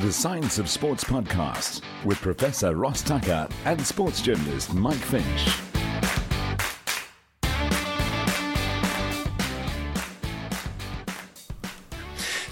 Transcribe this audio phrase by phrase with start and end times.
[0.00, 5.24] The Science of Sports podcast with Professor Ross Tucker and sports journalist Mike Finch.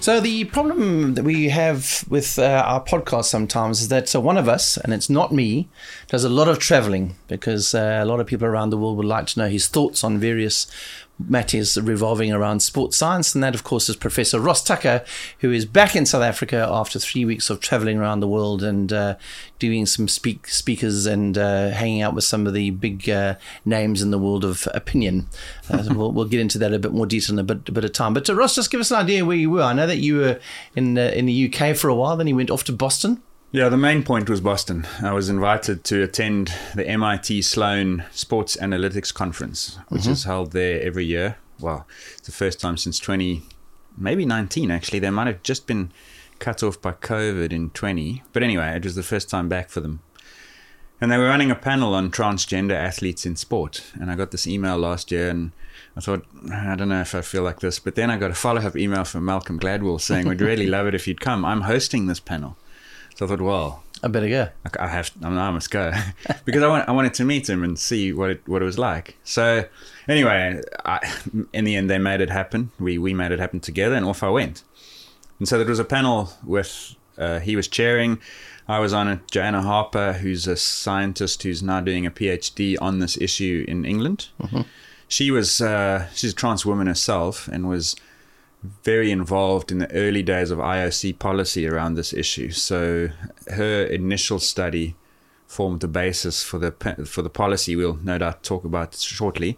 [0.00, 4.36] So the problem that we have with uh, our podcast sometimes is that so one
[4.36, 5.68] of us, and it's not me,
[6.08, 9.06] does a lot of traveling because uh, a lot of people around the world would
[9.06, 10.66] like to know his thoughts on various
[11.18, 15.04] matters revolving around sports science, and that of course is Professor Ross Tucker,
[15.40, 18.92] who is back in South Africa after three weeks of traveling around the world and
[18.92, 19.16] uh,
[19.58, 24.02] doing some speak speakers and uh, hanging out with some of the big uh, names
[24.02, 25.26] in the world of opinion.
[25.70, 27.84] Uh, we'll, we'll get into that a bit more detail in a bit, a bit
[27.84, 28.14] of time.
[28.14, 29.62] But uh, Ross, just give us an idea where you were.
[29.62, 30.40] I know that you were
[30.74, 33.22] in uh, in the UK for a while, then you went off to Boston.
[33.56, 34.86] Yeah, the main point was Boston.
[35.00, 40.10] I was invited to attend the MIT Sloan Sports Analytics Conference, which mm-hmm.
[40.10, 41.38] is held there every year.
[41.58, 43.44] Well, it's the first time since 20,
[43.96, 44.98] maybe 19 actually.
[44.98, 45.90] They might have just been
[46.38, 48.24] cut off by COVID in 20.
[48.34, 50.00] But anyway, it was the first time back for them.
[51.00, 53.90] And they were running a panel on transgender athletes in sport.
[53.98, 55.52] And I got this email last year and
[55.96, 57.78] I thought, I don't know if I feel like this.
[57.78, 60.86] But then I got a follow up email from Malcolm Gladwell saying, We'd really love
[60.86, 61.42] it if you'd come.
[61.42, 62.58] I'm hosting this panel.
[63.16, 64.48] So I thought, well, I better go.
[64.64, 65.90] I- I have I must go
[66.44, 68.78] because I want I wanted to meet him and see what it what it was
[68.78, 69.16] like.
[69.24, 69.64] So
[70.08, 71.00] anyway, I,
[71.52, 72.70] in the end, they made it happen.
[72.78, 74.62] We we made it happen together, and off I went.
[75.38, 78.18] And so there was a panel with uh, he was chairing.
[78.68, 79.20] I was on it.
[79.30, 84.28] Joanna Harper, who's a scientist who's now doing a PhD on this issue in England.
[85.08, 87.94] She was uh, she's a trans woman herself and was
[88.82, 92.50] very involved in the early days of IOC policy around this issue.
[92.50, 93.10] So
[93.48, 94.94] her initial study
[95.46, 96.72] formed the basis for the
[97.06, 99.56] for the policy we'll no doubt talk about shortly.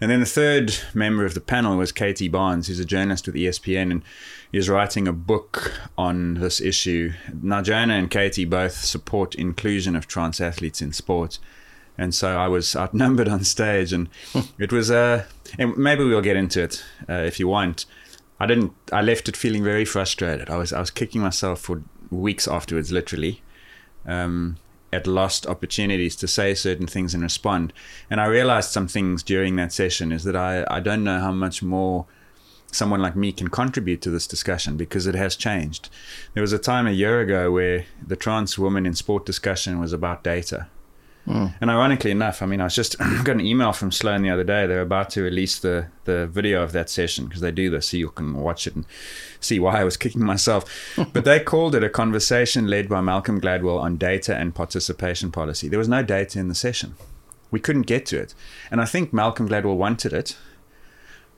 [0.00, 3.34] And then the third member of the panel was Katie Barnes, who's a journalist with
[3.34, 4.02] ESPN and
[4.52, 7.12] is writing a book on this issue.
[7.42, 11.38] Now, and Katie both support inclusion of trans athletes in sport.
[11.98, 14.08] And so I was outnumbered on stage, and
[14.58, 15.24] it was, uh,
[15.58, 17.86] and maybe we'll get into it uh, if you want.
[18.38, 18.72] I didn't.
[18.92, 20.50] I left it feeling very frustrated.
[20.50, 23.42] I was I was kicking myself for weeks afterwards, literally,
[24.06, 24.56] um,
[24.92, 27.72] at lost opportunities to say certain things and respond.
[28.10, 31.32] And I realized some things during that session is that I I don't know how
[31.32, 32.06] much more
[32.72, 35.88] someone like me can contribute to this discussion because it has changed.
[36.34, 39.92] There was a time a year ago where the trans woman in sport discussion was
[39.92, 40.66] about data.
[41.26, 41.54] Mm.
[41.60, 44.44] And ironically enough, I mean, I was just got an email from Sloan the other
[44.44, 44.66] day.
[44.66, 47.96] They're about to release the, the video of that session because they do this so
[47.96, 48.86] you can watch it and
[49.40, 50.64] see why I was kicking myself.
[51.12, 55.68] but they called it a conversation led by Malcolm Gladwell on data and participation policy.
[55.68, 56.94] There was no data in the session.
[57.50, 58.34] We couldn't get to it.
[58.70, 60.36] And I think Malcolm Gladwell wanted it.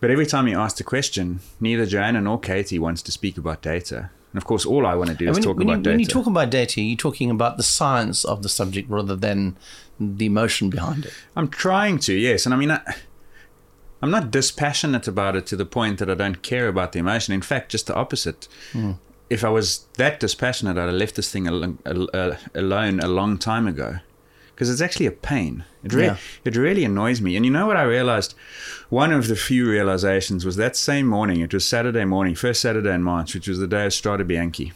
[0.00, 3.62] But every time he asked a question, neither Joanna nor Katie wants to speak about
[3.62, 4.10] data.
[4.32, 5.82] And of course, all I want to do And is when, talk when, about you,
[5.84, 5.90] data.
[5.94, 9.56] when you talk about data, you're talking about the science of the subject rather than
[9.98, 11.12] the emotion behind it.
[11.34, 12.44] I'm trying to, yes.
[12.44, 12.80] And I mean, I,
[14.02, 17.34] I'm not dispassionate about it to the point that I don't care about the emotion.
[17.34, 18.46] In fact, just the opposite.
[18.72, 18.92] Hmm.
[19.30, 23.38] If I was that dispassionate, I'd have left this thing al- al- alone a long
[23.38, 23.98] time ago.
[24.58, 25.64] Because it's actually a pain.
[25.84, 26.16] It, re- Yeah.
[26.44, 27.36] it really annoys me.
[27.36, 28.34] And you know what I realized?
[28.88, 31.40] One of the few realizations was that same morning.
[31.42, 34.72] It was Saturday morning, first Saturday in March, which was the day of Strade Bianche.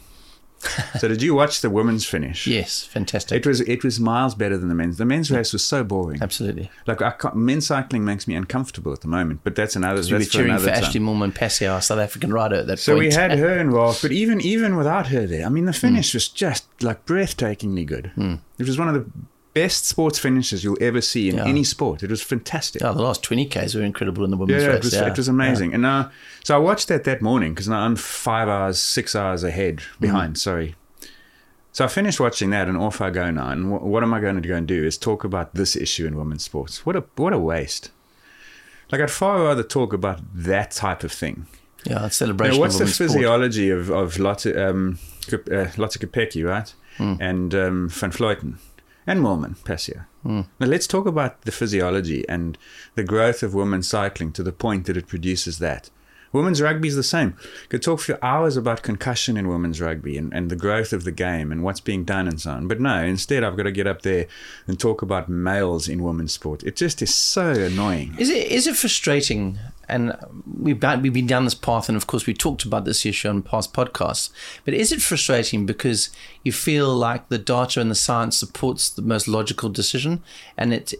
[0.99, 2.47] so did you watch the women's finish?
[2.47, 3.35] Yes, fantastic.
[3.35, 4.97] It was it was miles better than the men's.
[4.97, 6.21] The men's race was so boring.
[6.21, 6.71] Absolutely.
[6.87, 10.01] Like I can't, men's cycling makes me uncomfortable at the moment, but that's another.
[10.01, 11.07] We were That's for cheering for another Ashley time.
[11.09, 13.07] Moolman Pasio, our South African rider at that So point.
[13.07, 15.79] we had her involved, but even even without her there, I mean, the hmm.
[15.79, 18.13] finish was just like breathtakingly good.
[18.15, 18.35] Hmm.
[18.57, 19.05] It was one of the
[19.53, 21.45] best sports finishes you'll ever see in Yeah.
[21.45, 22.03] any sport.
[22.03, 22.81] It was fantastic.
[22.83, 24.77] Oh, the last 20Ks were incredible in the women's yeah, race.
[24.77, 25.07] it was yeah.
[25.07, 25.73] it was amazing.
[25.73, 26.11] And now,
[26.43, 30.37] so I watched that that morning because now I'm five hours, six hours ahead behind.
[30.37, 30.75] Sorry.
[31.71, 33.49] So I finished watching that, and off I go now.
[33.49, 34.85] And wh- what am I going to go and do?
[34.85, 36.85] Is talk about this issue in women's sports.
[36.85, 37.91] What a what a waste!
[38.91, 41.47] Like I'd far rather talk about that type of thing.
[41.85, 43.09] Yeah, it's You celebration know, what's the women's sport.
[43.11, 44.99] physiology of of Lotte um,
[45.31, 46.73] uh, Lotte Kopecky, right?
[46.99, 48.57] And um, Van Vleuten
[49.05, 50.07] and Moorman, Passia.
[50.25, 52.57] Now let's talk about the physiology and
[52.95, 55.89] the growth of women's cycling to the point that it produces that.
[56.31, 57.35] Women's rugby is the same.
[57.69, 61.11] Could talk for hours about concussion in women's rugby and, and the growth of the
[61.11, 62.67] game and what's being done and so on.
[62.67, 64.25] But no, instead I've got to get up there
[64.65, 66.63] and talk about males in women's sport.
[66.63, 68.15] It just is so annoying.
[68.17, 69.59] Is it is it frustrating?
[69.89, 70.15] And
[70.59, 73.29] we've been, we've been down this path, and of course we talked about this issue
[73.29, 74.29] on past podcasts.
[74.65, 76.09] But is it frustrating because
[76.43, 80.23] you feel like the data and the science supports the most logical decision,
[80.57, 80.93] and it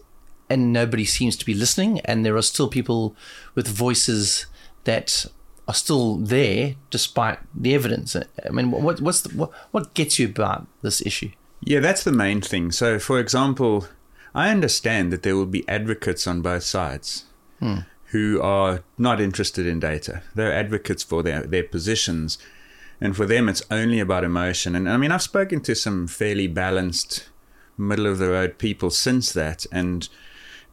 [0.50, 3.16] and nobody seems to be listening, and there are still people
[3.54, 4.46] with voices
[4.84, 5.26] that
[5.66, 8.14] are still there despite the evidence.
[8.16, 11.30] I mean, what what's the, what what gets you about this issue?
[11.60, 12.72] Yeah, that's the main thing.
[12.72, 13.88] So, for example,
[14.34, 17.24] I understand that there will be advocates on both sides
[17.60, 17.78] hmm.
[18.14, 20.22] Who are not interested in data.
[20.36, 22.38] They're advocates for their, their positions.
[23.00, 24.76] And for them, it's only about emotion.
[24.76, 27.28] And I mean, I've spoken to some fairly balanced,
[27.76, 30.08] middle of the road people since that, and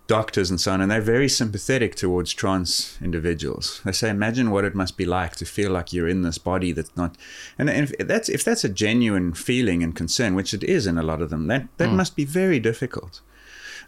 [0.05, 3.81] doctors and so on, and they're very sympathetic towards trans individuals.
[3.83, 6.71] They say, imagine what it must be like to feel like you're in this body
[6.73, 7.17] that's not.
[7.57, 11.03] And if that's if that's a genuine feeling and concern, which it is in a
[11.03, 11.95] lot of them, that that hmm.
[11.95, 13.21] must be very difficult.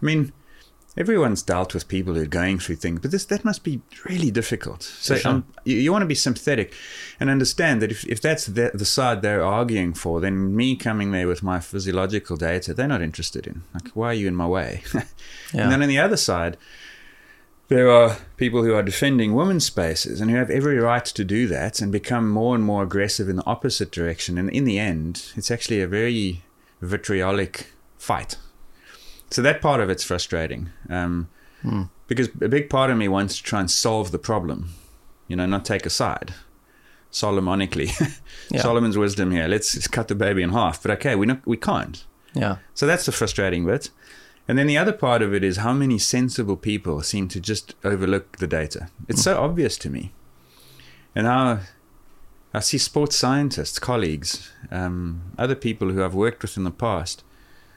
[0.01, 0.33] I mean,
[0.95, 4.31] everyone's dealt with people who are going through things, but this that must be really
[4.31, 4.83] difficult.
[4.83, 5.31] So sure.
[5.31, 6.73] um, you, you want to be sympathetic
[7.19, 11.11] and understand that if, if that's the, the side they're arguing for, then me coming
[11.11, 13.63] there with my physiological data, they're not interested in.
[13.73, 14.83] Like, why are you in my way?
[15.53, 15.63] Yeah.
[15.63, 16.57] And then on the other side,
[17.67, 21.47] there are people who are defending women's spaces and who have every right to do
[21.47, 24.37] that and become more and more aggressive in the opposite direction.
[24.37, 26.41] And in the end, it's actually a very
[26.81, 28.37] vitriolic fight.
[29.33, 31.27] So that part of it's frustrating um,
[32.07, 34.69] because a big part of me wants to try and solve the problem,
[35.27, 36.33] you know, not take a side.
[37.11, 37.89] Solomonically,
[38.51, 38.61] Yeah.
[38.61, 39.47] Solomon's wisdom here.
[39.47, 40.81] Let's, cut the baby in half.
[40.81, 42.03] But okay, we not we can't.
[42.35, 43.89] Yeah, So that's the frustrating bit.
[44.47, 47.75] And then the other part of it is how many sensible people seem to just
[47.83, 48.89] overlook the data.
[49.07, 50.11] It's so obvious to me.
[51.15, 51.59] And how
[52.53, 57.23] I see sports scientists, colleagues, um, other people who I've worked with in the past.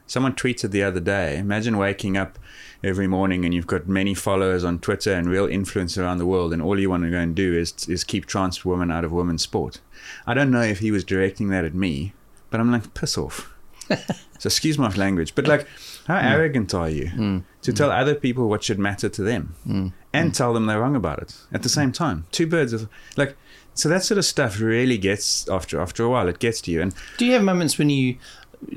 [0.07, 2.39] Someone tweeted the other day imagine waking up
[2.83, 6.53] every morning and you've got many followers on Twitter and real influence around the world,
[6.53, 9.13] and all you want to go and do is, is keep trans women out of
[9.13, 9.81] women's sport.
[10.27, 12.13] I don't know if he was directing that at me,
[12.51, 13.53] but I'm like, piss off.
[13.89, 15.67] so excuse my language, but like,
[16.07, 16.25] how mm.
[16.25, 17.45] arrogant are you mm.
[17.63, 17.99] to tell mm.
[17.99, 21.63] other people what should matter to them and tell them they're wrong about it at
[21.63, 22.27] the same time?
[22.33, 23.37] Two birds with like,
[23.75, 26.29] so that sort of stuff really gets after after a while.
[26.29, 28.17] It gets to you, and Do you have moments when you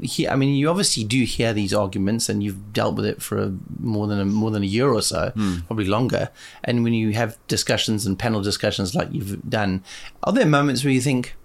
[0.02, 0.30] hear?
[0.30, 3.54] I mean, you obviously do hear these arguments, and you've dealt with it for a,
[3.80, 5.60] more than a, more than a year or so, hmm.
[5.68, 6.30] probably longer.
[6.64, 9.84] And when you have discussions and panel discussions like you've done,
[10.24, 11.36] are there moments where you think?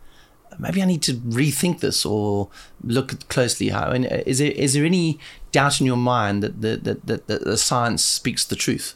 [0.56, 2.48] Maybe I need to rethink this or
[2.84, 3.70] look closely.
[3.70, 5.18] How and uh, is there is there any
[5.50, 8.94] doubt in your mind that the that, that, that the science speaks the truth?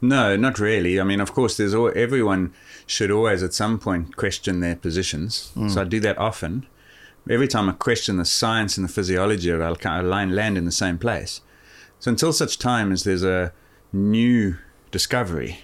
[0.00, 1.00] No, not really.
[1.00, 2.54] I mean, of course, there's all, everyone
[2.86, 5.50] should always at some point question their positions.
[5.54, 5.68] Hmm.
[5.68, 6.66] So I do that often.
[7.28, 10.56] Every time I question the science and the physiology of it, I'll kind of land
[10.56, 11.42] in the same place.
[11.98, 13.52] So until such time as there's a
[13.92, 14.56] new
[14.90, 15.60] discovery,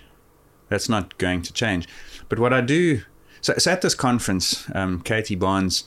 [0.69, 1.89] that's not going to change.
[2.29, 3.03] But what I do,
[3.41, 5.85] so, so at this conference, um, Katie Barnes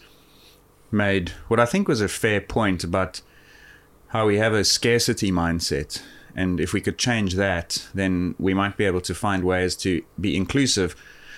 [0.92, 3.22] made what I think was a fair point about
[4.08, 6.02] how we have a scarcity mindset.
[6.36, 10.02] And if we could change that, then we might be able to find ways to
[10.20, 10.96] be inclusive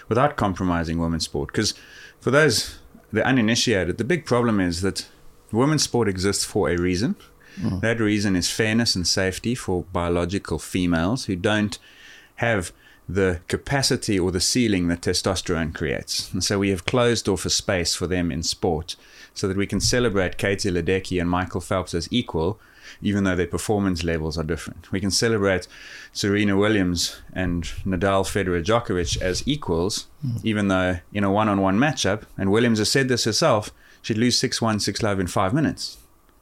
[0.08, 1.48] without compromising women's sport.
[1.48, 1.74] Because
[2.20, 2.80] for those,
[3.12, 5.08] the uninitiated, the big problem is that
[5.52, 7.16] women's sport exists for a reason.
[7.56, 7.80] Hmm.
[7.80, 11.78] That reason is fairness and safety for biological females who don't
[12.36, 12.72] have
[13.10, 16.32] the capacity or the ceiling that testosterone creates.
[16.32, 18.96] And so we have closed off a space for them in sport
[19.34, 22.60] so that we can celebrate Katie Ledecky and Michael Phelps as equal,
[23.02, 24.92] even though their performance levels are different.
[24.92, 25.68] We can celebrate
[26.14, 30.38] Serena Williams and Nadal Federer Djokovic as equals, hmm.
[30.44, 33.72] even though in a one on one matchup, and Williams has said this herself,
[34.02, 35.98] she'd lose 6 1, 6 love in five minutes.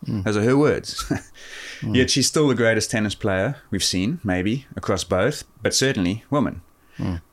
[0.06, 0.22] Hmm.
[0.22, 1.12] Those are her words.
[1.80, 1.96] Hmm.
[1.96, 6.62] Yet she's still the greatest tennis player we've seen, maybe, across both, but certainly woman.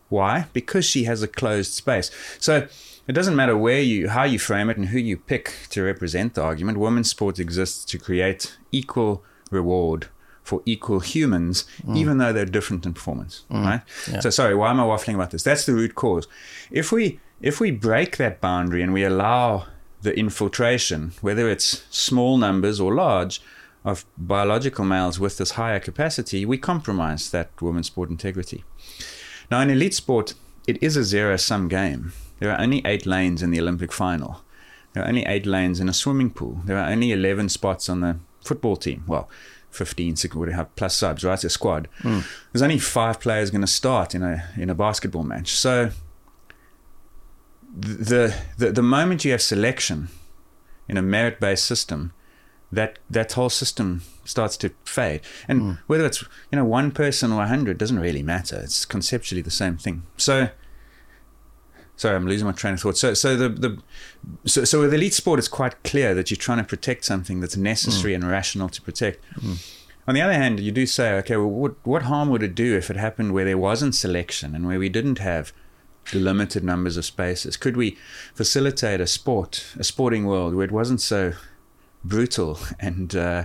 [0.09, 0.47] Why?
[0.53, 2.11] Because she has a closed space.
[2.39, 2.69] So
[3.07, 6.35] it doesn't matter where you, how you frame it, and who you pick to represent
[6.35, 6.79] the argument.
[6.79, 10.09] Women's sport exists to create equal reward
[10.43, 11.97] for equal humans, mm.
[11.97, 13.45] even though they're different in performance.
[13.51, 13.65] Mm.
[13.65, 14.23] Right.
[14.23, 15.43] So sorry, why am I waffling about this?
[15.43, 16.29] That's the root cause.
[16.71, 19.67] If we if we break that boundary and we allow
[20.03, 23.41] the infiltration, whether it's small numbers or large,
[23.87, 28.65] of biological males with this higher capacity, we compromise that women's sport integrity.
[29.49, 30.35] Now, in elite sport,
[30.67, 32.13] it is a zero sum game.
[32.39, 34.43] There are only eight lanes in the Olympic final.
[34.93, 36.61] There are only eight lanes in a swimming pool.
[36.65, 39.05] There are only 11 spots on the football team.
[39.07, 39.29] Well,
[39.71, 41.35] 15, 16 would have plus subs, right?
[41.35, 41.89] It's a squad.
[42.01, 42.21] Hmm.
[42.53, 45.51] There's only five players going to start in a, in a basketball match.
[45.51, 45.91] So
[47.77, 50.09] the, the the moment you have selection
[50.89, 52.13] in a merit based system,
[52.73, 55.21] that that whole system starts to fade.
[55.47, 55.73] And hmm.
[55.87, 58.61] whether it's you know one person or a hundred doesn't really matter.
[58.63, 60.05] It's conceptually the same thing.
[60.17, 60.49] So.
[61.97, 62.99] Sorry, I'm losing my train of thought.
[62.99, 63.79] So, so the, the
[64.45, 67.57] so, so with elite sport, it's quite clear that you're trying to protect something that's
[67.57, 69.25] necessary and rational to protect.
[70.09, 72.77] On the other hand, you do say, okay, well, what, what harm would it do
[72.77, 75.53] if it happened where there wasn't selection and where we didn't have
[76.13, 77.57] limited numbers of spaces?
[77.57, 77.97] Could we
[78.35, 81.33] facilitate a sport, a sporting world where it wasn't so
[82.05, 83.45] brutal and uh,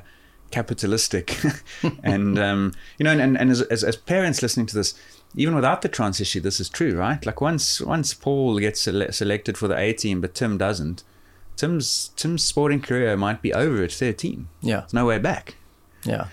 [0.52, 1.36] capitalistic?
[2.04, 4.94] and, um, you know, and, and, and as, as, as parents listening to this,
[5.36, 7.26] even without the trans issue, this is true, right?
[7.26, 11.04] Like once once Paul gets sele- selected for the A team, but Tim doesn't,
[11.56, 14.48] Tim's Tim's sporting career might be over at 13.
[14.62, 14.82] Yeah.
[14.82, 15.56] There's no way back.
[16.04, 16.28] Yeah.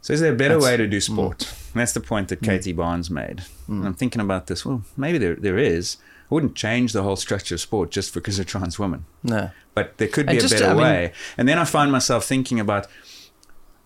[0.00, 1.42] So is there a better That's- way to do sport?
[1.72, 2.46] And that's the point that mm.
[2.46, 3.42] Katie Barnes made.
[3.68, 4.64] And I'm thinking about this.
[4.66, 5.96] Well, maybe there there is.
[6.30, 9.04] I wouldn't change the whole structure of sport just because of trans women.
[9.22, 9.50] No.
[9.74, 11.12] But there could be And a just, better I mean- way.
[11.38, 12.86] And then I find myself thinking about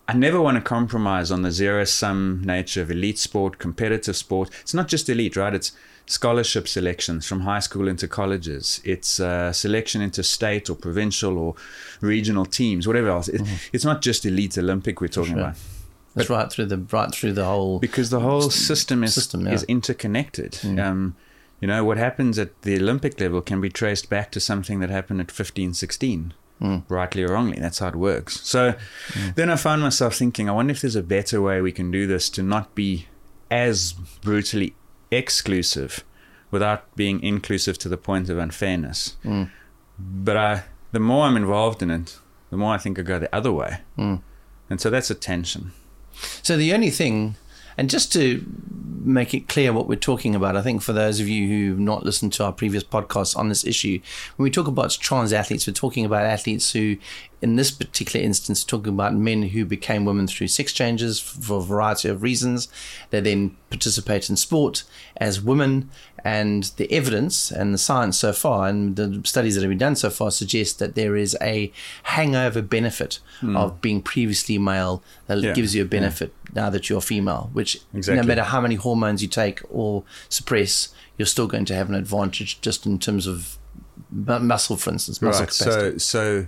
[0.09, 4.49] I never want to compromise on the zero sum nature of elite sport, competitive sport.
[4.61, 5.53] It's not just elite, right?
[5.53, 5.73] It's
[6.05, 8.79] scholarship selections from high school into colleges.
[8.85, 11.55] It's uh, selection into state or provincial or
[11.99, 13.27] regional teams, whatever else.
[13.27, 13.41] It,
[13.73, 15.33] It's not just elite Olympic we're talking.
[15.33, 15.41] Sure.
[15.41, 15.55] about
[16.15, 17.79] That's right through the right through the whole.
[17.79, 19.51] because the whole system is system, yeah.
[19.51, 19.55] Mm.
[19.55, 20.59] is interconnected.
[20.79, 21.15] Um,
[21.59, 24.89] you know what happens at the Olympic level can be traced back to something that
[24.89, 26.83] happened at 15, 16, Mm.
[26.89, 27.59] rightly or wrongly.
[27.59, 28.41] That's how it works.
[28.41, 28.73] So
[29.35, 32.07] then I found myself thinking, I wonder if there's a better way we can do
[32.07, 33.07] this to not be
[33.51, 34.75] as brutally
[35.11, 36.03] exclusive
[36.49, 39.17] without being inclusive to the point of unfairness.
[39.23, 39.51] Mm.
[39.99, 42.17] But I, the more I'm involved in it,
[42.49, 43.79] the more I think I go the other way.
[43.97, 44.21] Mm.
[44.69, 45.73] And so that's a tension.
[46.41, 47.35] So the only thing,
[47.77, 48.43] and just to
[49.07, 52.03] make it clear what we're talking about, I think for those of you who've not
[52.03, 53.99] listened to our previous podcasts on this issue,
[54.35, 56.97] when we talk about trans athletes, we're talking about athletes who,
[57.41, 61.63] in this particular instance, talking about men who became women through sex changes for a
[61.63, 62.67] variety of reasons.
[63.09, 64.83] They then participate in sport
[65.17, 65.89] as women,
[66.27, 69.95] and the evidence and the science so far, and the studies that have been done
[69.95, 71.71] so far, suggest that there is a
[72.03, 73.55] hangover benefit hmm.
[73.55, 75.37] of being previously male that.
[75.37, 78.21] Yeah, gives you a benefit now that you're female, which Exactly.
[78.21, 81.95] no matter how many hormones you take or suppress, you're still going to have an
[81.95, 83.57] advantage just in terms of
[84.11, 85.49] muscle, for instance, muscle right.
[85.49, 85.99] capacity.
[85.99, 86.47] So, so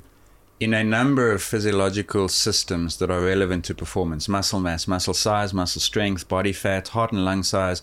[0.59, 5.53] in a number of physiological systems that are relevant to performance, muscle mass, muscle size,
[5.53, 7.81] muscle strength, body fat, heart and lung size,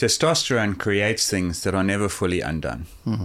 [0.00, 2.86] testosterone creates things that are never fully undone.
[3.04, 3.24] Hmm.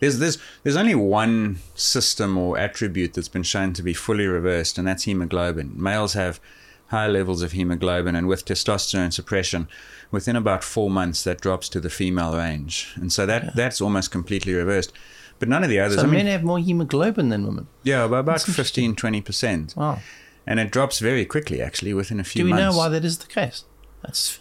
[0.00, 4.78] There's, there's, there's only one system or attribute that's been shown to be fully reversed,
[4.78, 5.72] and that's hemoglobin.
[5.76, 6.40] Males have
[6.86, 9.68] high levels of hemoglobin, and with testosterone suppression,
[10.10, 12.92] within about four months, that drops to the female range.
[12.94, 14.92] And so that, that's almost completely reversed.
[15.40, 15.96] But none of the others.
[15.96, 17.66] so I mean, men have more hemoglobin than women.
[17.82, 19.76] yeah, about, about 15, 20%.
[19.76, 19.98] Wow.
[20.46, 22.62] And it drops very quickly, actually, within a few Do we months.
[22.62, 23.64] know why that is the case?
[24.02, 24.40] That's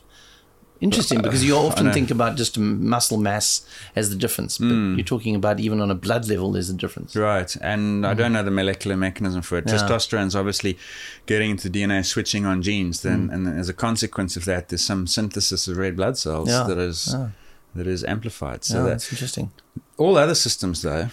[0.82, 3.66] interesting because you often think about just muscle mass
[3.96, 4.96] as the difference, but Hmm.
[4.96, 7.16] you're talking about even on a blood level, there's a difference.
[7.16, 9.66] Right, and I don't know the molecular mechanism for it.
[9.68, 9.74] Yeah.
[9.76, 10.78] Testosterone's obviously
[11.26, 13.02] getting into DNA, switching on genes.
[13.02, 16.64] Then, and as a consequence of that, there's some synthesis of red blood cells Yeah,
[16.64, 17.30] that is yeah.
[17.76, 18.64] that is amplified.
[18.64, 19.52] So that that's interesting.
[19.98, 21.10] all other systems, though,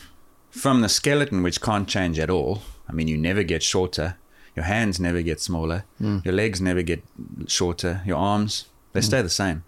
[0.50, 2.62] from the skeleton, which can't change at all.
[2.88, 4.16] I mean, you never get shorter.
[4.56, 5.84] Your hands never get smaller.
[6.00, 6.24] Mm.
[6.24, 7.02] Your legs never get
[7.48, 8.02] shorter.
[8.06, 9.64] Your arms they stay the same.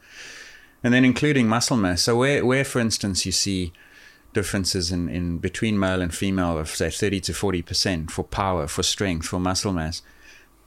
[0.83, 2.03] And then including muscle mass.
[2.03, 3.73] So where, where for instance, you see
[4.33, 8.67] differences in, in between male and female of say 30 to 40 percent for power,
[8.67, 10.03] for strength, for muscle mass.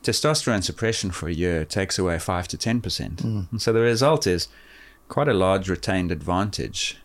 [0.04, 3.18] Testosterone suppression for a year takes away five to ten percent.
[3.18, 3.52] Mm.
[3.52, 4.48] And so the result is
[5.08, 6.98] quite a large retained advantage.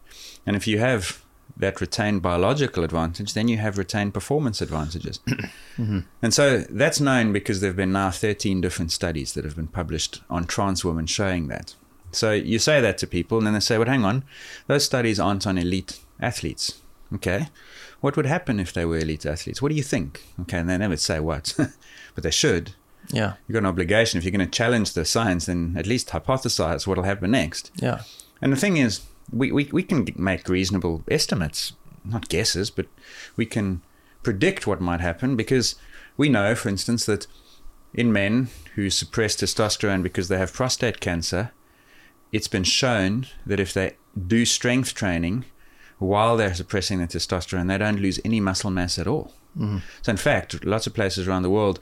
[0.46, 1.23] And if you have
[1.56, 5.20] that retained biological advantage, then you have retained performance advantages.
[5.74, 6.00] Mm-hmm.
[6.22, 9.66] And so that's known because there have been now 13 different studies that have been
[9.66, 11.74] published on trans women showing that.
[12.12, 14.22] So you say that to people, and then they say, well, hang on,
[14.68, 16.80] those studies aren't on elite athletes.
[17.12, 17.48] Okay.
[18.00, 19.60] What would happen if they were elite athletes?
[19.60, 20.22] What do you think?
[20.42, 20.58] Okay.
[20.58, 21.54] And they never say what,
[22.14, 22.74] but they should.
[23.10, 23.34] Yeah.
[23.46, 24.18] You've got an obligation.
[24.18, 27.70] If you're going to challenge the science, then at least hypothesize what will happen next.
[27.76, 28.02] Yeah.
[28.40, 29.00] And the thing is,
[29.32, 31.72] we, we, we can make reasonable estimates,
[32.04, 32.86] not guesses, but
[33.36, 33.82] we can
[34.22, 35.76] predict what might happen because
[36.16, 37.26] we know, for instance, that
[37.92, 41.52] in men who suppress testosterone because they have prostate cancer,
[42.32, 45.44] it's been shown that if they do strength training
[45.98, 49.32] while they're suppressing the testosterone, they don't lose any muscle mass at all.
[49.56, 49.78] Mm-hmm.
[50.02, 51.78] So, in fact, lots of places around the world,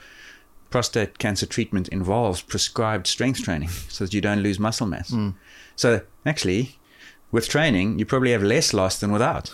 [0.69, 5.11] prostate cancer treatment involves prescribed strength training so that you don't lose muscle mass.
[5.11, 5.35] Mm.
[5.77, 6.79] So, actually,
[7.33, 9.53] with training, you probably have less loss than without.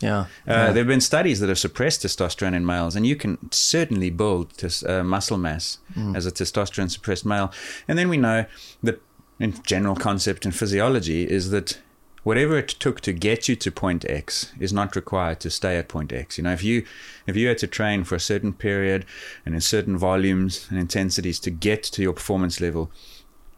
[0.00, 0.26] Yeah.
[0.46, 4.10] Uh, There have been studies that have suppressed testosterone in males, and you can certainly
[4.10, 5.78] build tes- uh, muscle mass
[6.14, 7.50] as a testosterone suppressed male.
[7.88, 8.44] And then we know
[8.84, 9.02] that,
[9.40, 11.78] in general concept in physiology, is that
[12.22, 15.88] whatever it took to get you to point X is not required to stay at
[15.88, 16.38] point X.
[16.38, 16.84] You know, if you
[17.26, 19.04] if you had to train for a certain period
[19.44, 22.90] and in certain volumes and intensities to get to your performance level,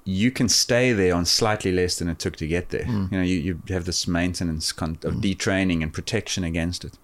[0.04, 2.84] you can stay there on slightly less than it took to get there.
[2.84, 3.06] Hmm.
[3.10, 5.20] You know, you, you have this maintenance con- of hmm.
[5.20, 6.98] detraining and protection against it.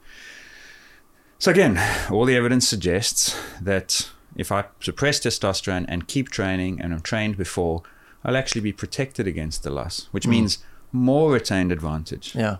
[1.39, 1.79] So again,
[2.11, 7.37] all the evidence suggests that if I suppress testosterone and keep training and I'm trained
[7.37, 7.83] before,
[8.25, 10.31] I'll actually be protected against the loss, which hmm.
[10.31, 10.59] means
[10.93, 12.35] more retained advantage.
[12.35, 12.59] Yeah.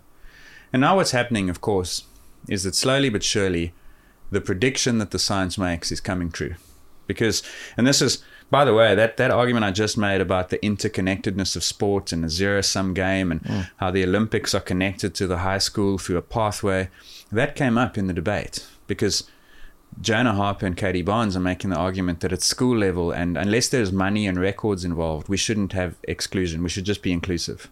[0.73, 2.05] And now what's happening, of course,
[2.49, 3.73] is that slowly but surely
[4.31, 6.55] the prediction that the science makes is coming true.
[7.07, 7.43] Because,
[7.77, 11.57] and this is, by the way, that, that argument I just made about the interconnectedness
[11.57, 13.61] of sport and a zero sum game and hmm.
[13.79, 16.89] how the Olympics are connected to the high school through a pathway,
[17.33, 19.29] that came up in the debate because
[20.01, 23.69] Joanna Harper and Katie Barnes are making the argument that at school level, and unless
[23.69, 26.63] there's money and records involved, we shouldn't have exclusion.
[26.63, 27.71] We should just be inclusive.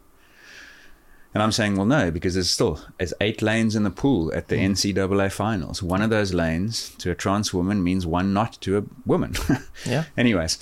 [1.34, 4.48] And I'm saying, well, no, because there's still there's eight lanes in the pool at
[4.48, 4.72] the hmm.
[4.72, 5.82] NCAA finals.
[5.82, 9.34] One of those lanes to a trans woman means one not to a woman.
[9.84, 10.04] Yeah.
[10.16, 10.58] Anyways,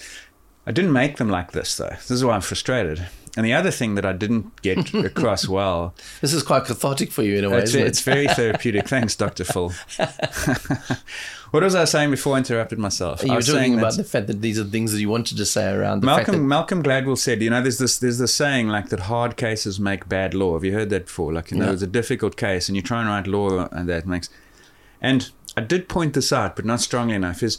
[0.66, 1.90] I didn't make them like this though.
[1.90, 3.06] This is why I'm frustrated.
[3.36, 7.22] And the other thing that I didn't get across well This is quite cathartic for
[7.22, 7.58] you in a way.
[7.58, 7.86] it's, it?
[7.86, 8.88] it's very therapeutic.
[8.88, 9.44] Thanks, Dr.
[9.44, 9.72] Phil.
[11.52, 13.22] What was I saying before I interrupted myself?
[13.22, 15.36] you I were was talking about the fact that these are things that you wanted
[15.36, 18.34] to say around the fact Malcolm Malcolm Gladwell said, you know, there's this there's this
[18.34, 20.54] saying like that hard cases make bad law.
[20.54, 21.32] Have you heard that before?
[21.32, 21.72] Like, you know, Yeah.
[21.72, 24.28] it's a difficult case and you try and write law and that makes
[25.00, 27.58] and I did point this out, but not strongly enough, is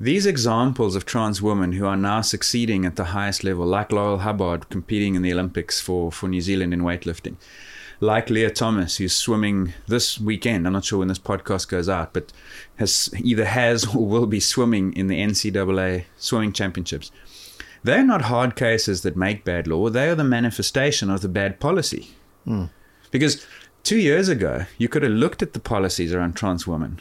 [0.00, 4.18] these examples of trans women who are now succeeding at the highest level, like Laurel
[4.18, 7.34] Hubbard competing in the Olympics for, for New Zealand in weightlifting,
[8.00, 10.66] like Lia Thomas, who's swimming this weekend.
[10.66, 12.32] I'm not sure when this podcast goes out, but
[12.76, 17.10] has either has or will be swimming in the NCAA swimming championships.
[17.82, 19.90] They're not hard cases that make bad law.
[19.90, 22.10] They are the manifestation of the bad policy.
[22.44, 22.66] Hmm.
[23.10, 23.46] Because
[23.82, 27.00] two years ago, you could have looked at the policies around trans women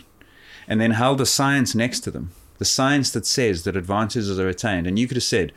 [0.68, 4.50] and then held the science next to them, the science that says that advantages are
[4.50, 4.86] attained.
[4.86, 5.54] And you could have said,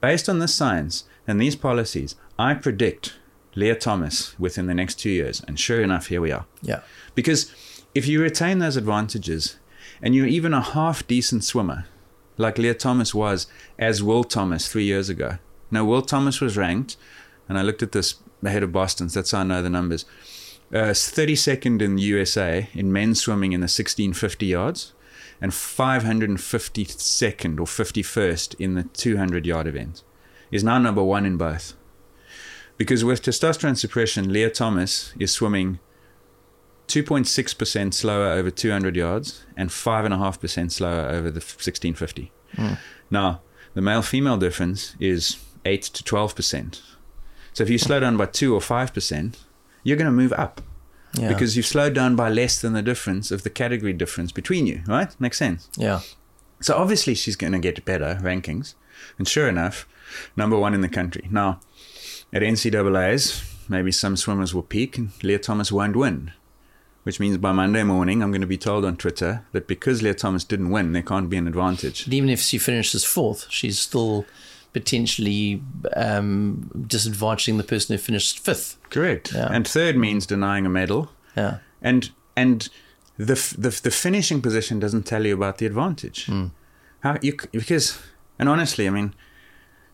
[0.00, 3.14] based on this science and these policies, I predict
[3.54, 5.42] Lia Thomas within the next two years.
[5.46, 6.46] And sure enough, here we are.
[6.62, 6.80] yeah,
[7.14, 7.54] Because
[7.94, 9.56] if you retain those advantages
[10.00, 11.86] and you're even a half decent swimmer,
[12.36, 13.46] like Lia Thomas was,
[13.78, 15.38] as Will Thomas three years ago.
[15.70, 16.96] Now, Will Thomas was ranked,
[17.48, 20.04] and I looked at this ahead of Boston's, that's how I know the numbers.
[20.72, 24.94] Uh, 32nd in the USA in men's swimming in the 1650 yards,
[25.40, 30.02] and 552nd or 51st in the 200 yard event.
[30.50, 31.74] Is now number one in both.
[32.78, 35.78] Because with testosterone suppression, Lia Thomas is swimming
[36.88, 42.30] 2.6% slower over 200 yards and 5.5% slower over the 1650.
[42.56, 42.74] Hmm.
[43.10, 43.40] Now,
[43.74, 46.80] the male female difference is 8 to 12%.
[47.52, 49.36] So if you slow down by 2 or 5%,
[49.82, 50.60] you're going to move up
[51.14, 54.66] yeah, because you've slowed down by less than the difference of the category difference between
[54.66, 55.18] you, right?
[55.20, 55.68] Makes sense.
[55.76, 56.00] yeah,
[56.60, 58.74] So obviously she's going to get better rankings.
[59.18, 59.86] And sure enough,
[60.36, 61.28] number one in the country.
[61.30, 61.60] Now,
[62.32, 66.32] at NCAAs, maybe some swimmers will peak and Lia Thomas won't win.
[67.04, 70.14] Which means by Monday morning, I'm going to be told on Twitter that because Lia
[70.14, 72.06] Thomas didn't win, there can't be an advantage.
[72.08, 74.24] Even if she finishes fourth, she's still
[74.72, 75.62] potentially
[75.96, 78.78] um, disadvantaging the person who finished fifth.
[78.90, 79.32] Correct.
[79.32, 79.48] Yeah.
[79.50, 81.10] And third means denying a medal.
[81.36, 82.68] Yeah, And and
[83.16, 86.30] the, the the finishing position doesn't tell you about the advantage.
[87.00, 88.00] How you because
[88.38, 89.14] and honestly, I mean,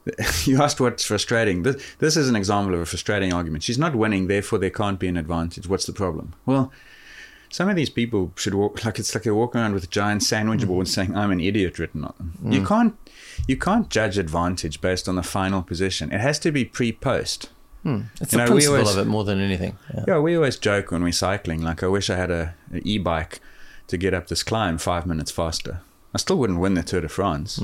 [0.45, 1.63] you asked what's frustrating.
[1.63, 3.63] This this is an example of a frustrating argument.
[3.63, 5.69] She's not winning, therefore there can't be an advantage.
[5.69, 6.35] What's the problem?
[6.45, 6.73] Well.
[7.51, 10.23] Some of these people should walk like it's like they walk around with a giant
[10.23, 10.69] sandwich hmm.
[10.69, 12.53] boards saying "I'm an idiot" written on them.
[12.53, 12.67] You hmm.
[12.67, 13.11] can't,
[13.47, 16.13] you can't judge advantage based on the final position.
[16.13, 17.51] It has to be pre-post.
[17.83, 18.03] Hmm.
[18.21, 19.77] it's You the know, we principle always- of it more than anything.
[19.95, 20.05] Yeah.
[20.09, 21.63] Yeah, we always joke when we're cycling.
[21.63, 23.41] Like, I wish I had a, an e-bike
[23.87, 25.81] to get up this climb five minutes faster.
[26.15, 27.61] I still wouldn't win the Tour de France.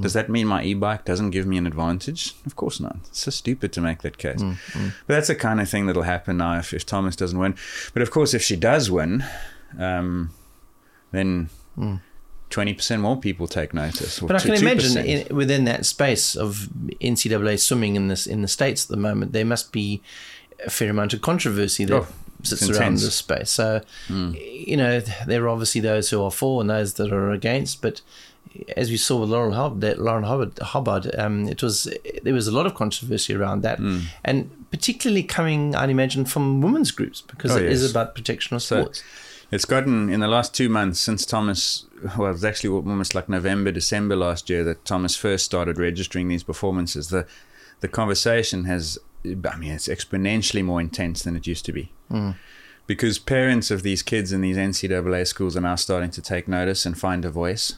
[0.00, 2.34] Does that mean my e-bike doesn't give me an advantage?
[2.46, 2.96] Of course not.
[3.06, 4.42] It's so stupid to make that case.
[4.42, 4.92] Mm, mm.
[5.06, 7.54] But that's the kind of thing that'll happen now if, if Thomas doesn't win.
[7.92, 9.24] But of course, if she does win,
[9.78, 10.30] um,
[11.12, 12.00] then mm.
[12.50, 14.18] twenty percent more people take notice.
[14.18, 15.06] But I can imagine 2%.
[15.06, 16.68] in, within that space of
[17.00, 20.02] NCAA swimming in this in the states at the moment, there must be
[20.66, 22.06] a fair amount of controversy that Oh,
[22.42, 22.94] sits it's around.
[22.94, 23.50] This space.
[23.50, 27.80] So, you know, there are obviously those who are for and those that are against.
[27.80, 28.00] But
[28.76, 31.88] as we saw with Laurel Hubbard, that Laurel Hubbard, Hubbard um, it was
[32.22, 33.98] there was a lot of controversy around that, Hmm.
[34.24, 37.90] and particularly coming, I'd imagine, from women's groups because Oh, it is yes.
[37.90, 39.02] about protection of So sports.
[39.50, 41.86] it's gotten in the last two months since Thomas.
[42.18, 46.28] Well, it was actually almost like November, December last year that Thomas first started registering
[46.28, 47.08] these performances.
[47.08, 47.26] The
[47.80, 51.92] the conversation has, I mean, it's exponentially more intense than it used to be.
[52.86, 56.84] Because parents of these kids in these NCAA schools are now starting to take notice
[56.84, 57.74] and find a voice.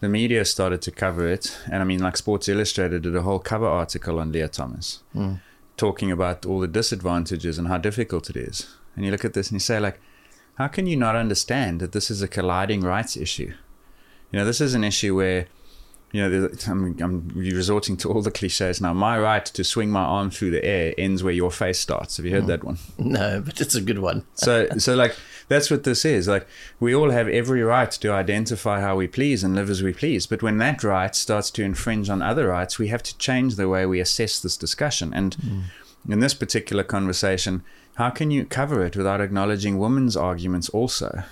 [0.00, 3.38] The media started to cover it, and I mean, like Sports Illustrated did a whole
[3.38, 5.34] cover article on Lia Thomas, hmm.
[5.76, 8.76] talking about all the disadvantages and how difficult it is.
[8.96, 10.00] And you look at this and you say, like,
[10.54, 13.52] how can you not understand that this is a colliding rights issue?
[14.32, 15.46] You know, this is an issue where,
[16.12, 18.92] you know, I'm, I'm resorting to all the cliches now.
[18.92, 22.16] My right to swing my arm through the air ends where your face starts.
[22.16, 22.48] Have you heard hmm.
[22.48, 22.78] that one?
[22.98, 24.24] No, but it's a good one.
[24.34, 25.14] So, so like
[25.48, 26.26] that's what this is.
[26.26, 26.48] Like
[26.80, 30.26] we all have every right to identify how we please and live as we please.
[30.26, 33.68] But when that right starts to infringe on other rights, we have to change the
[33.68, 35.14] way we assess this discussion.
[35.14, 36.12] And hmm.
[36.12, 37.62] in this particular conversation,
[37.94, 41.22] how can you cover it without acknowledging women's arguments also?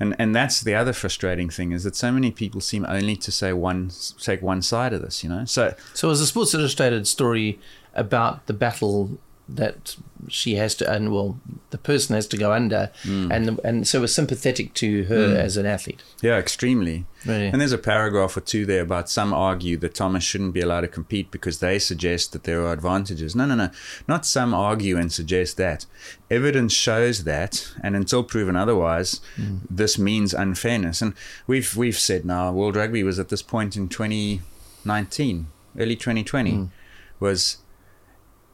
[0.00, 3.30] And and that's the other frustrating thing is that so many people seem only to
[3.30, 5.22] say one take one side of this.
[5.22, 7.60] You know, so So was a Sports Illustrated story
[7.94, 9.18] about the battle
[9.56, 9.96] that
[10.28, 11.38] she has to, and well,
[11.70, 13.32] the person has to go under, Hmm.
[13.32, 15.36] and and so we're sympathetic to her hmm.
[15.36, 16.02] as an athlete.
[16.22, 17.06] Yeah, extremely.
[17.26, 17.46] Really?
[17.46, 20.82] And there's a paragraph or two there about some argue that Thomas shouldn't be allowed
[20.82, 23.36] to compete because they suggest that there are advantages.
[23.36, 23.70] No, no, no.
[24.08, 25.86] Not some argue and suggest that.
[26.30, 29.58] Evidence shows that, and until proven otherwise, hmm.
[29.68, 31.02] this means unfairness.
[31.02, 31.14] And
[31.46, 35.46] we've we've said now, World Rugby was at this point in 2019,
[35.78, 36.64] early 2020, hmm.
[37.18, 37.58] was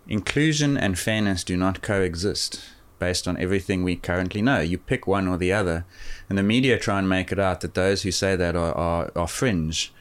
[0.09, 2.61] inclusion and fairness do not coexist
[2.99, 4.61] based on everything we currently know.
[4.61, 5.85] You pick one or the other,
[6.29, 9.11] and the media try and make it out that those who say that are, are,
[9.15, 9.93] are fringe.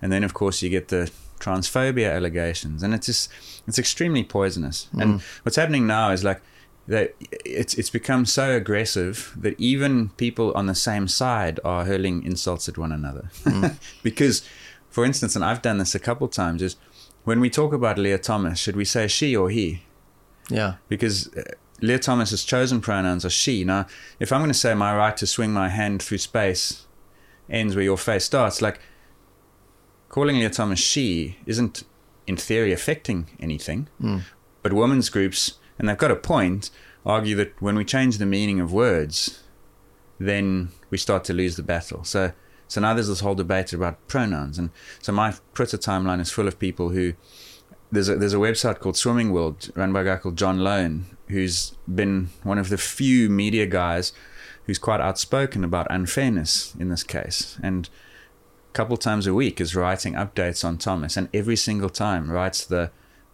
[0.00, 3.30] And then, of course, you get the transphobia allegations, and it's just
[3.66, 4.88] it's extremely poisonous.
[4.94, 5.02] Mm.
[5.02, 6.42] And what's happening now is like
[6.88, 12.24] that it's it's become so aggressive that even people on the same side are hurling
[12.24, 13.30] insults at one another.
[13.44, 13.76] Mm.
[14.02, 14.46] because,
[14.90, 16.76] for instance, and I've done this a couple of times, is
[17.24, 19.82] when we talk about Lia Thomas, should we say she or he?
[20.48, 21.42] Yeah, because uh,
[21.80, 23.64] Lia Thomas's chosen pronouns are she.
[23.64, 23.86] Now,
[24.18, 26.86] if I'm going to say my right to swing my hand through space
[27.48, 28.80] ends where your face starts, like
[30.08, 31.84] calling Lia Thomas she isn't
[32.26, 33.88] in theory affecting anything.
[34.62, 36.70] But women's groups, and they've got a point,
[37.04, 39.42] argue that when we change the meaning of words,
[40.20, 42.04] then we start to lose the battle.
[42.04, 42.32] So,
[42.72, 44.70] so now there's this whole debate about pronouns, and
[45.02, 47.12] so my Twitter timeline is full of people who
[47.90, 51.04] there's a there's a website called Swimming World run by a guy called John Lohn,
[51.28, 54.14] who's been one of the few media guys
[54.64, 57.90] who's quite outspoken about unfairness in this case, and
[58.70, 62.64] a couple times a week is writing updates on Thomas, and every single time writes
[62.64, 62.90] the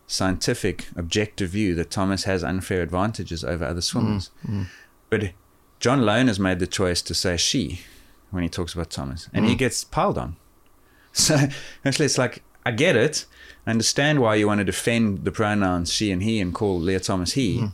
[0.08, 4.32] scientific, objective view that Thomas has unfair advantages over other swimmers.
[4.44, 4.66] Mm, mm.
[5.10, 5.30] But
[5.78, 7.82] John Lohn has made the choice to say she
[8.30, 9.58] when he talks about Thomas, and he mm.
[9.58, 10.36] gets piled on.
[11.14, 11.36] So
[11.84, 13.24] actually, it's like I get it.
[13.66, 17.00] I understand why you want to defend the pronouns she and he and call Lia
[17.00, 17.72] Thomas he, mm.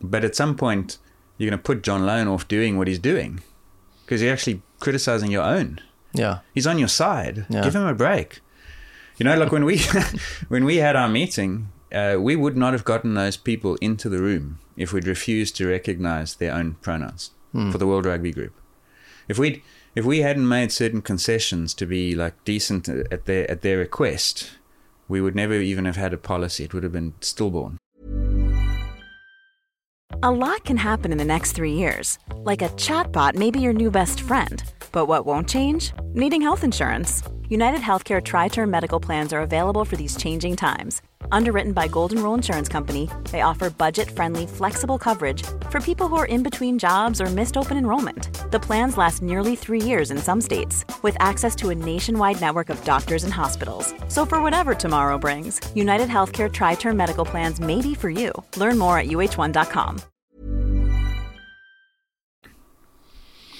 [0.00, 0.96] but at some point
[1.36, 3.40] you're going to put John Lohn off doing what he's doing
[4.04, 5.80] because you're actually criticizing your own.
[6.12, 7.46] yeah, He's on your side.
[7.50, 7.62] Yeah.
[7.62, 8.40] Give him a break.
[9.18, 9.80] You know, like when we
[10.48, 14.18] when we had our meeting, uh, we would not have gotten those people into the
[14.18, 17.70] room if we'd refused to recognize their own pronouns hmm.
[17.70, 18.54] for the World Rugby Group.
[19.28, 19.62] If we'd
[19.94, 24.50] if we hadn't made certain concessions to be like decent at their at their request,
[25.06, 26.64] we would never even have had a policy.
[26.64, 27.78] It would have been stillborn.
[30.22, 32.18] A lot can happen in the next three years.
[32.36, 34.62] Like a chatbot may be your new best friend.
[34.90, 35.92] But what won't change?
[36.14, 37.22] Needing health insurance.
[37.48, 41.02] United Healthcare Tri Term Medical Plans are available for these changing times.
[41.32, 46.16] Underwritten by Golden Rule Insurance Company, they offer budget friendly, flexible coverage for people who
[46.16, 48.50] are in between jobs or missed open enrollment.
[48.50, 52.70] The plans last nearly three years in some states, with access to a nationwide network
[52.70, 53.94] of doctors and hospitals.
[54.08, 58.32] So, for whatever tomorrow brings, United Healthcare Tri Term Medical Plans may be for you.
[58.56, 60.00] Learn more at uh1.com.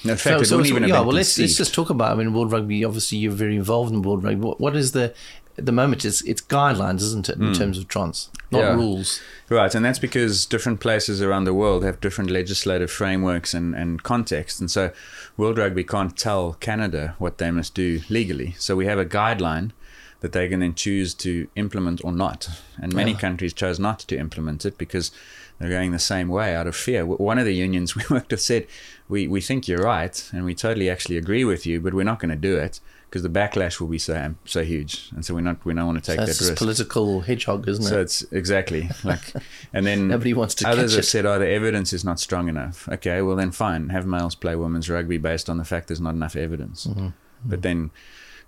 [0.04, 1.00] In fact, it wouldn't even yeah.
[1.00, 2.12] Well, let's let's just talk about.
[2.12, 2.84] I mean, World Rugby.
[2.84, 4.40] Obviously, you're very involved in World Rugby.
[4.40, 5.12] What, what is the
[5.58, 6.04] at the moment?
[6.04, 7.52] It's it's guidelines, isn't it, in hmm.
[7.52, 8.60] terms of trans, not.
[8.60, 8.74] Yeah.
[8.74, 9.20] rules.
[9.48, 14.02] Right, and that's because different places around the world have different legislative frameworks and, and
[14.02, 14.60] context.
[14.60, 14.92] And so
[15.36, 18.54] World Rugby can't tell Canada what they must do legally.
[18.58, 19.72] So we have a guideline
[20.20, 22.48] that they can then choose to implement or not.
[22.76, 25.12] And many countries chose not to implement it because
[25.58, 27.06] they're going the same way out of fear.
[27.06, 28.66] One of the unions we worked with said,
[29.08, 32.20] "We we think you're right, and we totally actually agree with you, but we're not
[32.20, 35.40] going to do it because the backlash will be so so huge, and so we're
[35.40, 37.88] not we don't want to take That's that risk." political hedgehog, isn't it?
[37.88, 38.02] So it?
[38.02, 39.20] it's exactly like,
[39.72, 41.06] and then Nobody wants to Others have it.
[41.06, 44.56] said, "Oh, the evidence is not strong enough." Okay, well then fine, have males play
[44.56, 46.86] women's rugby based on the fact there's not enough evidence.
[46.86, 47.08] Mm-hmm.
[47.44, 47.90] But then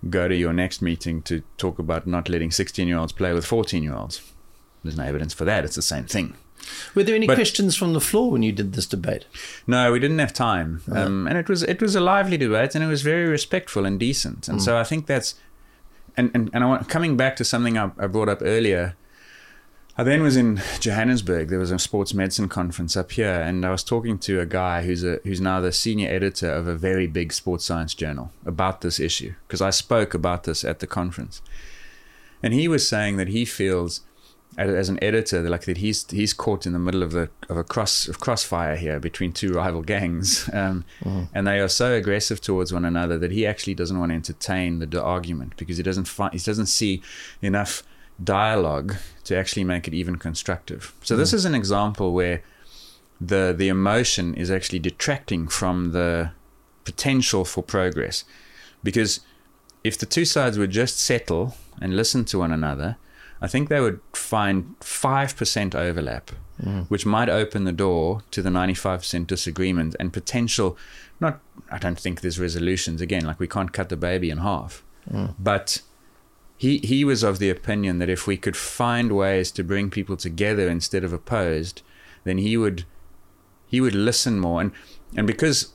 [0.09, 3.45] go to your next meeting to talk about not letting 16 year olds play with
[3.45, 4.21] 14 year olds.
[4.83, 5.63] There's no evidence for that.
[5.63, 6.35] It's the same thing.
[6.95, 9.25] Were there any but- questions from the floor when you did this debate?
[9.67, 12.83] No, we didn't have time, um, and it was it was a lively debate, and
[12.83, 14.47] it was very respectful and decent.
[14.47, 15.35] And so I think that's,
[16.17, 18.95] and and, and I want coming back to something I, I brought up earlier.
[19.97, 21.49] I then was in Johannesburg.
[21.49, 24.83] There was a sports medicine conference up here, and I was talking to a guy
[24.83, 28.81] who's a who's now the senior editor of a very big sports science journal about
[28.81, 31.41] this issue because I spoke about this at the conference,
[32.41, 34.01] and he was saying that he feels
[34.57, 37.63] as an editor, like that he's he's caught in the middle of the of a
[37.63, 40.83] cross of crossfire here between two rival gangs, um,
[41.33, 44.79] and they are so aggressive towards one another that he actually doesn't want to entertain
[44.79, 47.01] the, the argument because he doesn't find he doesn't see
[47.41, 47.83] enough
[48.21, 50.93] dialogue to actually make it even constructive.
[51.01, 52.43] So this is an example where
[53.19, 56.31] the the emotion is actually detracting from the
[56.83, 58.25] potential for progress,
[58.83, 59.21] because
[59.83, 62.97] if the two sides would just settle and listen to one another,
[63.41, 66.85] I think they would find 5% overlap, mm.
[66.87, 70.77] which might open the door to the 95% disagreement and potential.
[71.19, 71.39] Not,
[71.71, 73.01] I don't think there's resolutions.
[73.01, 74.83] Again, like we can't cut the baby in half.
[75.09, 75.33] Mm.
[75.39, 75.81] But
[76.55, 80.17] he, he was of the opinion that if we could find ways to bring people
[80.17, 81.81] together instead of opposed,
[82.23, 82.85] then he would
[83.65, 84.61] he would listen more.
[84.61, 84.71] And,
[85.17, 85.73] and because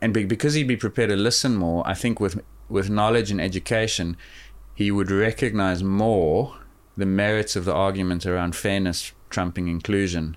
[0.00, 3.40] and be, because he'd be prepared to listen more, I think with with knowledge and
[3.40, 4.16] education,
[4.74, 6.56] he would recognize more
[6.96, 10.36] the merits of the argument around fairness trumping inclusion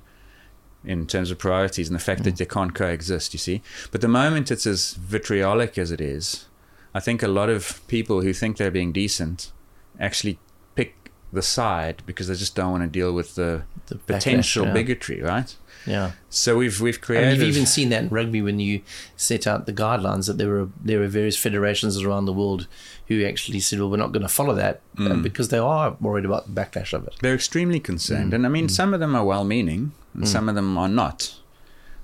[0.83, 2.37] in terms of priorities and the fact that mm.
[2.37, 3.61] they can't coexist, you see.
[3.91, 6.47] But the moment it's as vitriolic as it is,
[6.93, 9.51] I think a lot of people who think they're being decent
[9.99, 10.39] actually
[10.75, 14.65] pick the side because they just don't want to deal with the, The backlash, potential
[14.65, 14.73] yeah.
[14.73, 15.55] bigotry, right?
[15.85, 16.11] Yeah.
[16.29, 18.81] So we've we've And created you've even seen that in rugby when you
[19.15, 22.67] set out the guidelines that there were there were various federations around the world
[23.07, 26.25] who actually said, "Well, we're not going to follow that uh, because they are worried
[26.25, 29.23] about the backlash of it." They're extremely concerned, and I mean, some of them are
[29.23, 31.35] well-meaning, and some of them are not.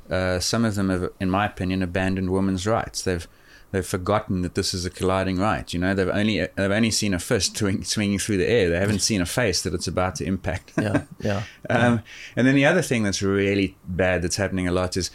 [0.09, 3.01] Uh, some of them have, in my opinion, abandoned women's rights.
[3.01, 3.27] They've
[3.73, 5.73] they've forgotten that this is a colliding right.
[5.73, 8.69] You know, they've only they've only seen a fist swing, swinging through the air.
[8.69, 10.71] They haven't seen a face that it's about to impact.
[10.79, 11.43] Yeah, yeah.
[11.69, 12.03] Um,
[12.35, 15.09] and then the other thing that's really bad that's happening a lot is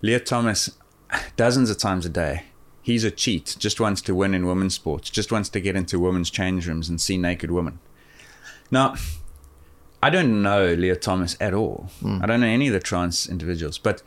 [0.00, 0.70] Lia Thomas,
[1.36, 2.44] dozens of times a day,
[2.80, 5.98] he's a cheat, just wants to win in women's sports, just wants to get into
[5.98, 7.78] women's change rooms and see naked women.
[8.70, 8.94] Now,
[10.02, 11.90] I don't know Lia Thomas at all.
[12.22, 14.02] I don't know any of the trans individuals, but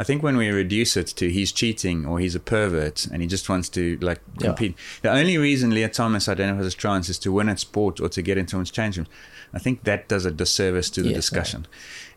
[0.00, 3.28] I think when we reduce it to he's cheating or he's a pervert and he
[3.28, 4.46] just wants to like Yeah.
[4.48, 8.08] compete, the only reason Lia Thomas identifies as trans is to win at sport or
[8.08, 9.10] to get into women's change rooms.
[9.52, 11.66] I think that does a disservice to the Yes, discussion,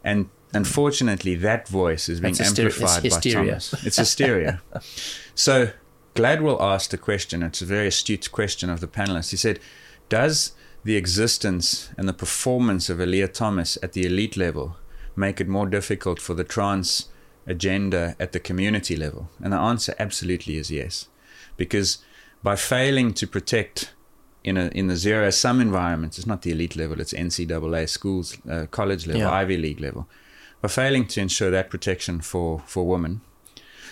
[0.04, 3.32] and unfortunately, that voice is being That's hyster- it's amplified by.
[3.32, 3.74] Thomas.
[3.88, 4.62] It's hysteria.
[5.36, 5.56] so
[6.16, 7.44] Gladwell asked a question.
[7.44, 9.32] It's a very astute question of the panelists.
[9.32, 9.60] He said,
[10.10, 14.78] "Does the existence and the performance of a Lia Thomas at the elite level
[15.16, 17.10] make it more difficult for the trans
[17.48, 21.08] agenda at the community level?" And the answer absolutely is yes,
[21.58, 22.00] because
[22.44, 23.94] by failing to protect
[24.44, 28.38] in a in the zero sum environment, it's not the elite level, it's NCAA schools,
[28.50, 29.32] uh, college level, Yeah.
[29.32, 30.08] Ivy League level.
[30.62, 33.22] By failing to ensure that protection for for women,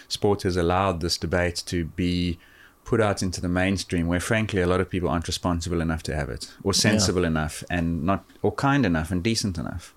[0.08, 2.38] sport has allowed this debate to be
[2.84, 6.16] put out into the mainstream where frankly a lot of people aren't responsible enough to
[6.16, 9.94] have it or sensible enough and not or kind enough and decent enough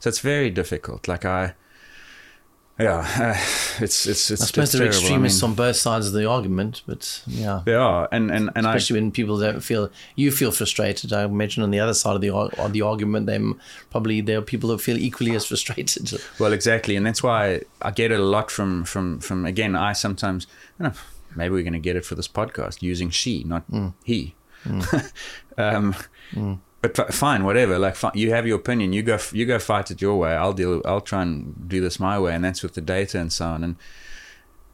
[0.00, 1.54] so it's very difficult like i
[2.78, 3.34] yeah uh,
[3.82, 4.96] it's it's it's I suppose there are terrible.
[4.96, 7.62] I extremists mean, on both sides of the argument, but yeah.
[7.64, 11.12] they are and and and i Especially when people don't feel you feel frustrated.
[11.12, 13.60] I imagine on the other side of the of the argument, them
[13.90, 16.12] probably there are people that feel equally as frustrated.
[16.38, 19.74] Well, exactly, and that's why I get it a lot from from from again.
[19.76, 20.46] I sometimes
[20.78, 20.92] you know,
[21.34, 23.64] maybe we're going to get it for this podcast using she, not
[24.04, 24.34] he.
[25.58, 25.94] um,
[26.82, 27.78] But fine, whatever.
[27.78, 30.34] Like fi- you have your opinion, you go you go fight it your way.
[30.34, 30.82] I'll deal.
[30.84, 33.64] I'll try and do this my way, and that's with the data and so on.
[33.64, 33.76] And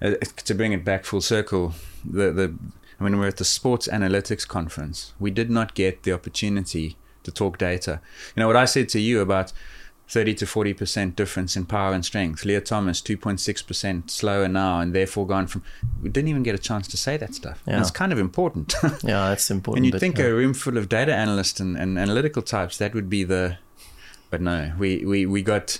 [0.03, 2.55] uh, to bring it back full circle, the the
[2.99, 7.59] when we're at the sports analytics conference, we did not get the opportunity to talk
[7.59, 8.01] data.
[8.35, 9.53] You know what I said to you about
[10.13, 12.45] 30 to 40 percent difference in power and strength.
[12.45, 15.63] Lia Thomas 2.6 percent slower now, and therefore gone from.
[16.03, 17.63] We didn't even get a chance to say that stuff.
[17.67, 18.75] And it's kind of important.
[19.03, 19.79] Yeah, that's important.
[19.79, 22.93] and you'd think uh, a room full of data analysts and, and analytical types that
[22.95, 23.57] would be the.
[24.31, 25.79] But no, we we we got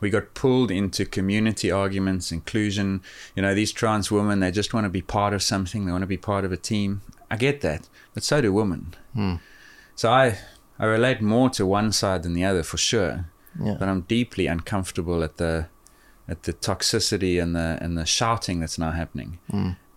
[0.00, 3.02] we got pulled into community arguments, inclusion.
[3.36, 5.86] You know, these trans women, they just want to be part of something.
[5.86, 7.02] They want to be part of a team.
[7.30, 8.94] I get that, but so do women.
[9.94, 10.38] So I,
[10.78, 13.26] I relate more to one side than the other for sure.
[13.58, 13.76] Yeah.
[13.78, 15.66] But I'm deeply uncomfortable at the,
[16.28, 19.38] at the toxicity and the and the shouting that's now happening.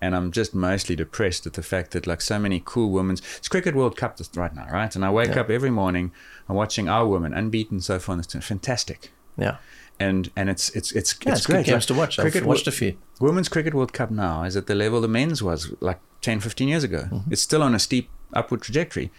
[0.02, 3.48] And I'm just mostly depressed at the fact that like so many cool women's it's
[3.48, 4.94] cricket World Cup right now, right?
[4.96, 5.42] And I wake Yeah.
[5.42, 6.12] up every morning,
[6.50, 8.16] I'm watching our women unbeaten so far.
[8.16, 9.58] and It's fantastic Yeah.
[10.00, 11.66] and and it's it's it's Yeah, it's, it's great.
[11.68, 12.20] games to watch.
[12.20, 12.98] I've Cricket watched Wo- a few.
[13.22, 16.68] Women's Cricket World Cup now is at the level the men's was like 10, 15
[16.68, 17.08] years ago.
[17.12, 17.32] Mm-hmm.
[17.32, 19.10] It's still on a steep upward trajectory.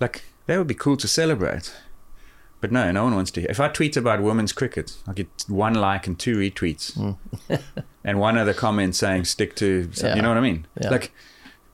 [0.00, 1.72] Like that would be cool to celebrate.
[2.60, 3.40] But no, no one wants to.
[3.40, 3.50] Hear.
[3.50, 7.16] If I tweet about women's cricket, I get one like and two retweets,
[8.04, 10.02] and one other comment saying "stick to." Mm.
[10.02, 10.16] Yeah.
[10.16, 10.66] You know what I mean?
[10.80, 10.90] Yeah.
[10.90, 11.12] Like,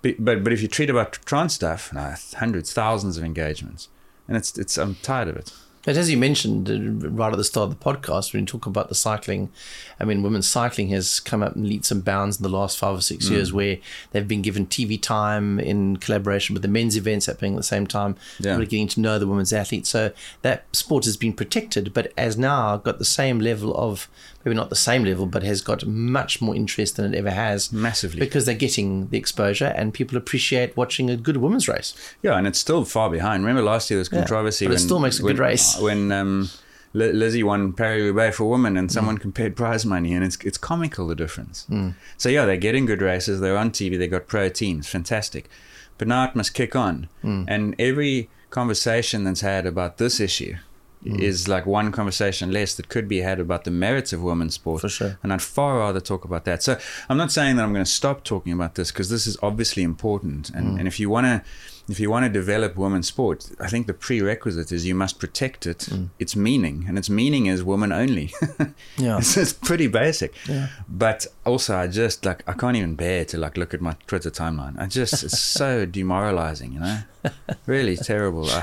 [0.02, 3.88] but, but but if you tweet about trans stuff, no, hundreds, thousands of engagements,
[4.28, 4.76] and it's it's.
[4.76, 5.52] I'm tired of it.
[5.84, 8.64] But as you mentioned uh, right at the start of the podcast, when you talk
[8.66, 9.50] about the cycling,
[10.00, 12.96] I mean, women's cycling has come up in leaps and bounds in the last five
[12.96, 13.54] or six years, Mm.
[13.54, 13.76] where
[14.12, 17.86] they've been given TV time in collaboration with the men's events happening at the same
[17.86, 18.16] time.
[18.40, 18.52] Yeah.
[18.52, 19.90] Really getting to know the women's athletes.
[19.90, 24.08] So that sport has been protected, but has now got the same level of
[24.44, 27.72] maybe not the same level, but has got much more interest than it ever has.
[27.72, 28.20] Massively.
[28.20, 31.94] because they're getting the exposure, and people appreciate watching a good women's race.
[32.22, 33.44] Yeah, and it's still far behind.
[33.44, 34.66] Remember last year there was Yeah, controversy.
[34.66, 35.76] but it when, still makes a good race.
[35.78, 36.50] When um,
[36.92, 38.78] Lizzie won Paris Roubaix for women, Mm.
[38.78, 41.66] and someone compared prize money, and it's it's comical the difference.
[42.18, 43.40] So yeah, they're getting good races.
[43.40, 43.98] They're on TV.
[43.98, 45.48] They got pro teams, fantastic.
[45.98, 47.44] But now it must kick on, Mm.
[47.48, 50.54] and every conversation that's had about this issue.
[51.04, 51.20] Mm.
[51.20, 54.80] Is like one conversation less that could be had about the merits of women's sport.
[54.80, 55.18] For sure.
[55.22, 56.62] And I'd far rather talk about that.
[56.62, 56.78] So
[57.10, 59.82] I'm not saying that I'm going to stop talking about this because this is obviously
[59.82, 60.48] important.
[60.50, 60.78] And, Mm.
[60.78, 61.42] and if you want to,
[61.90, 65.66] if you want to develop women's sport, I think the prerequisite is you must protect
[65.66, 66.08] it, Mm.
[66.18, 68.32] its meaning, and its meaning is woman only.
[68.96, 69.18] Yeah.
[69.18, 70.32] it's, it's pretty basic.
[70.48, 70.68] Yeah.
[70.88, 74.30] But also, I just like I can't even bear to like look at my Twitter
[74.30, 74.78] timeline.
[74.78, 76.98] I just it's so demoralizing, you know.
[77.66, 78.48] Really terrible.
[78.48, 78.62] Uh,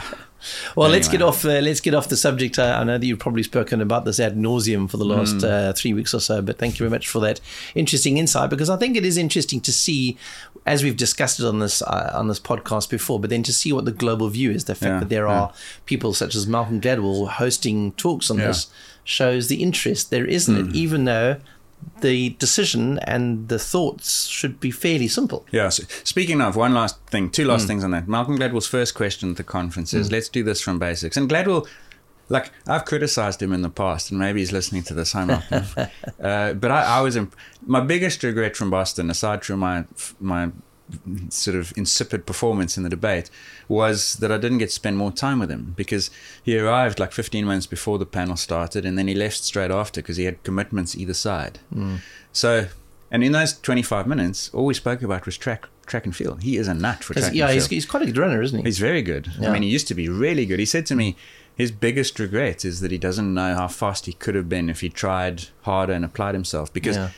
[0.76, 1.44] Well, let's get off.
[1.46, 2.58] Uh, let's get off the subject.
[2.60, 5.44] Uh, I know that you've probably spoken about this ad nauseum for the last Mm.
[5.70, 7.40] uh, three weeks or so, but thank you very much for that
[7.76, 10.18] interesting insight because I think it is interesting to see,
[10.66, 13.72] as we've discussed it on this uh, on this podcast before, but then to see
[13.74, 14.66] what the global view is.
[14.66, 15.34] The fact Yeah, that there yeah.
[15.42, 15.54] are
[15.86, 18.44] people such as Malcolm Gladwell hosting talks on Yeah.
[18.46, 18.48] Mm.
[18.48, 18.68] this
[19.04, 21.38] shows the interest there is in it, even though
[22.02, 25.46] the decision and the thoughts should be fairly simple.
[25.52, 25.70] Yeah.
[25.70, 28.08] So speaking of one last thing, two last things on that.
[28.08, 31.68] Malcolm Gladwell's first question at the conference is, "Let's do this from basics." And Gladwell,
[32.30, 35.14] like I've criticized him in the past, and maybe he's listening to this.
[35.14, 35.66] Hi, Malcolm.
[36.22, 39.86] uh, but I, I was imp- my biggest regret from Boston, aside from my
[40.20, 40.52] my
[41.30, 43.30] sort of insipid performance in the debate,
[43.68, 46.10] was that I didn't get to spend more time with him because
[46.44, 50.02] he arrived like 15 minutes before the panel started, and then he left straight after
[50.02, 51.60] because he had commitments either side.
[51.74, 51.98] Hmm.
[52.32, 52.68] So,
[53.10, 56.42] and in those 25 minutes, all we spoke about was track track and field.
[56.44, 58.58] He is a nut for track yeah, and he's, he's quite a good runner, isn't
[58.58, 58.64] he?
[58.64, 59.28] He's very good.
[59.40, 59.50] Yeah.
[59.50, 60.60] I mean, he used to be really good.
[60.60, 61.18] He said to me,
[61.54, 64.80] his biggest regret is that he doesn't know how fast he could have been if
[64.82, 67.10] he tried harder and applied himself because Yeah.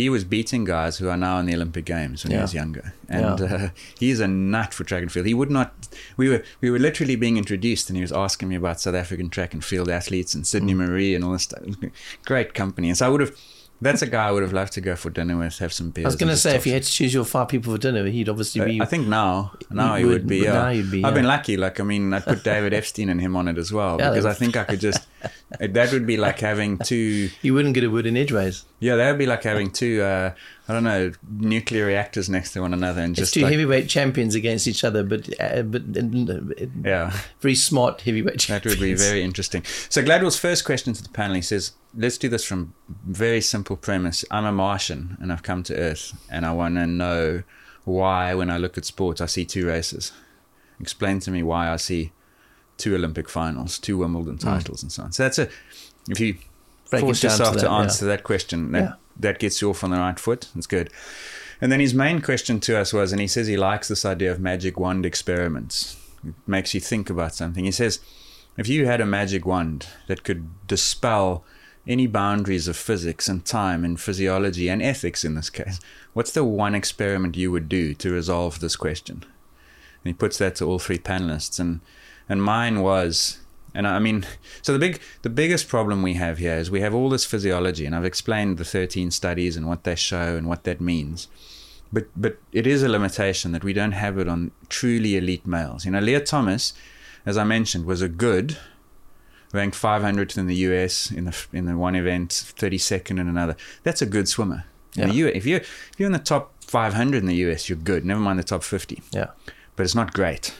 [0.00, 2.38] He was beating guys who are now in the Olympic Games when Yeah.
[2.38, 2.92] he was younger.
[3.08, 3.54] And Yeah.
[3.54, 5.26] uh, he's a nut for track and field.
[5.26, 5.72] He would not.
[6.18, 9.30] We were we were literally being introduced, and he was asking me about South African
[9.30, 10.80] track and field athletes and Sydney Mm.
[10.88, 11.62] Maree and all this stuff.
[12.26, 12.88] Great company.
[12.90, 13.32] And so I would have.
[13.78, 16.06] That's a guy I would have loved to go for dinner with, have some beers.
[16.06, 18.06] I was going to say, if you had to choose your five people for dinner,
[18.06, 18.80] he'd obviously be.
[18.80, 20.38] I think now, now he would- would be.
[20.40, 20.52] but Yeah.
[20.54, 21.58] now you'd be, I've been lucky.
[21.58, 24.32] Like I mean, I put David Epstein and him on it as well because I
[24.32, 25.00] think I could just.
[25.60, 27.30] that would be like having two.
[27.42, 28.64] you wouldn't get a word in edgeways.
[28.80, 30.02] Yeah, that would be like having two.
[30.02, 30.32] Uh,
[30.68, 33.88] I don't know, nuclear reactors next to one another and It's just two like, heavyweight
[33.88, 37.16] champions against each other, but uh, but uh, yeah.
[37.40, 38.76] very smart heavyweight Champions.
[38.76, 39.62] That would be very interesting.
[39.88, 42.74] So Gladwell's first question to the panel, he says, "Let's do this from
[43.06, 44.24] very simple premise.
[44.30, 47.42] I'm a Martian and I've come to Earth, and I want to know
[47.84, 50.12] why, when I look at sports, I see two races.
[50.80, 52.12] Explain to me why I see
[52.78, 55.12] two Olympic finals, two Wimbledon titles, and so on.
[55.12, 55.48] So that's a
[56.08, 56.40] if you Hmm.
[56.90, 57.78] Break force to yourself to, that, yeah.
[57.78, 58.92] answer that question, that Yeah.
[59.18, 60.48] that gets you off on the right foot.
[60.56, 60.88] It's good."
[61.60, 64.30] And then his main question to us was, and he says he likes this idea
[64.30, 65.96] of magic wand experiments.
[66.24, 67.64] It makes you think about something.
[67.64, 67.98] He says,
[68.56, 71.44] if you had a magic wand that could dispel
[71.88, 75.80] any boundaries of physics and time and physiology and ethics in this case,
[76.12, 79.24] what's the one experiment you would do to resolve this question?
[79.24, 81.58] And he puts that to all three panelists.
[81.58, 81.80] And
[82.28, 83.38] and mine was
[83.74, 84.24] and I mean
[84.62, 87.84] so the big the biggest problem we have here is we have all this physiology
[87.86, 91.28] and I've explained the thirteen studies and what they show and what that means.
[91.92, 95.84] But but it is a limitation that we don't have it on truly elite males.
[95.84, 96.72] You know, Lia Thomas,
[97.24, 98.56] as I mentioned, was a good
[99.52, 103.56] ranked 500th in the US in the in the one event, 32nd in another.
[103.84, 104.64] That's a good swimmer.
[104.96, 105.26] In the Yeah.
[105.26, 108.04] If you if you're in the top 500 in the US, you're good.
[108.04, 109.26] Never mind the top 50 Yeah.
[109.76, 110.54] but it's not great.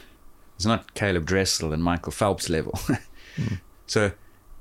[0.57, 2.77] It's not Caeleb Dressel and Michael Phelps level.
[3.37, 3.57] Hmm.
[3.85, 4.13] So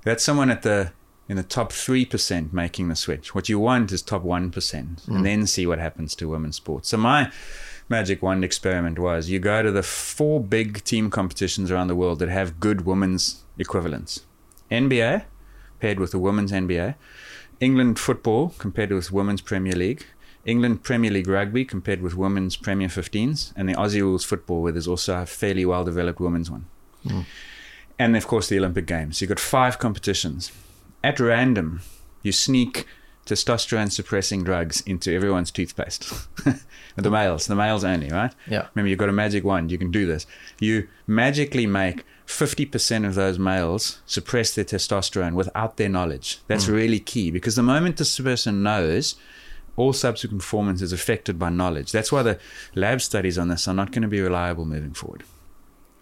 [0.05, 0.93] that's someone at the
[1.31, 3.35] in the top three percent making the switch.
[3.35, 5.23] What you want is top one and hmm.
[5.23, 6.91] then see what happens to women's sports.
[6.91, 7.33] So my
[7.89, 12.19] magic wand experiment was you go to the four big team competitions around the world
[12.19, 14.27] that have good women's equivalents.
[14.71, 15.25] NBA
[15.81, 16.97] paired with the women's NBA,
[17.61, 20.07] England football compared with women's Premier League,
[20.47, 24.73] England Premier League rugby compared with women's Premier 15s, and the Aussie rules football, where
[24.73, 26.67] there's also a fairly well developed women's one.
[27.07, 27.21] Hmm.
[27.99, 29.21] And of course, the Olympic Games.
[29.21, 30.53] You've got five competitions.
[31.03, 31.81] At random,
[32.23, 32.87] you sneak
[33.27, 36.29] testosterone suppressing drugs into everyone's toothpaste.
[36.97, 38.33] the males, the males only, right?
[38.49, 38.69] Yeah.
[38.75, 39.73] Remember, you've got a magic wand.
[39.73, 40.27] You can do this.
[40.61, 46.39] You magically make 50% of those males suppress their testosterone without their knowledge.
[46.47, 46.75] That's hmm.
[46.75, 49.17] really key because the moment this person knows,
[49.77, 51.93] all subsequent performance is affected by knowledge.
[51.93, 52.39] That's why the
[52.75, 55.23] lab studies on this are not going to be reliable moving forward.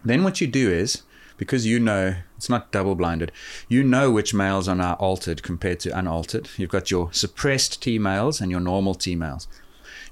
[0.04, 1.02] Then what you do is,
[1.36, 3.32] because you know it's not double blinded,
[3.68, 6.50] you know which males are now altered compared to unaltered.
[6.56, 9.48] You've got your suppressed T males and your normal T males.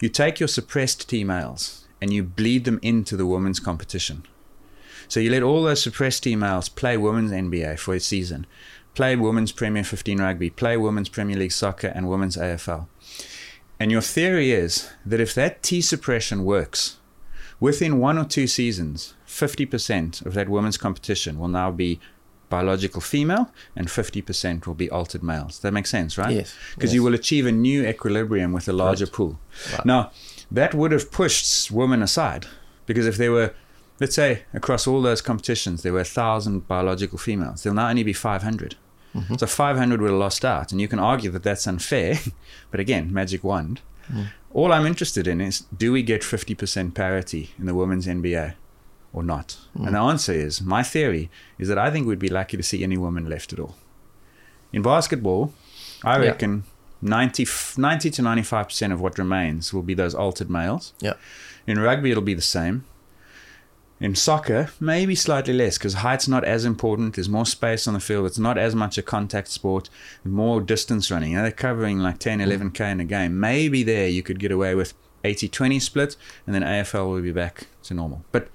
[0.01, 4.25] You take your suppressed T males and you bleed them into the women's competition.
[5.07, 8.47] So you let all those suppressed T males play women's NBA for a season,
[8.95, 12.87] play women's Premier 15 rugby, play women's Premier League soccer and women's AFL.
[13.83, 16.99] And your theory is that if that T suppression works,
[17.59, 21.99] within one or two seasons, 50% of that women's competition will now be
[22.49, 25.59] biological female and 50% will be altered males.
[25.59, 26.33] That makes sense, right?
[26.33, 26.95] Yes, Because yes.
[26.95, 29.41] you will achieve a new equilibrium with a larger pool.
[29.85, 30.13] Now,
[30.49, 32.47] that would have pushed women aside
[32.87, 33.53] because if there were,
[33.99, 38.13] let's say, across all those competitions, there were 1,000 biological females, there'll now only be
[38.13, 38.77] 500.
[39.15, 39.37] Mm-hmm.
[39.37, 40.73] So 500 would have lost out.
[40.73, 42.19] And you can argue that that's unfair.
[42.71, 43.81] but again, magic wand.
[44.11, 44.27] Mm.
[44.53, 48.55] All I'm interested in is do we get 50% parity in the women's NBA
[49.13, 49.57] or not?
[49.77, 49.87] Mm.
[49.87, 52.83] And the answer is my theory is that I think we'd be lucky to see
[52.83, 53.77] any woman left at all.
[54.73, 55.53] In basketball,
[56.05, 56.31] I Yeah.
[56.31, 56.65] reckon
[57.03, 57.47] 90,
[57.77, 60.93] 90 to 95% of what remains will be those altered males.
[61.01, 61.15] Yeah.
[61.67, 62.85] In rugby, it'll be the same.
[64.03, 67.15] In soccer, maybe slightly less because height's not as important.
[67.15, 68.27] There's more space on the field.
[68.27, 69.89] It's not as much a contact sport.
[70.25, 71.31] More distance running.
[71.31, 72.73] You know, they're covering like 10, mm.
[72.73, 73.39] 11K in a game.
[73.39, 77.31] Maybe there you could get away with 80 20 split, and then AFL will be
[77.31, 78.25] back to normal.
[78.33, 78.49] But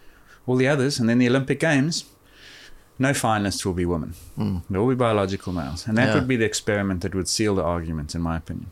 [0.45, 2.03] all the others, and then the Olympic Games,
[2.99, 4.15] no finalists will be women.
[4.37, 4.63] Mm.
[4.69, 5.87] They'll be biological males.
[5.87, 6.15] And that Yeah.
[6.15, 8.71] would be the experiment that would seal the argument, in my opinion.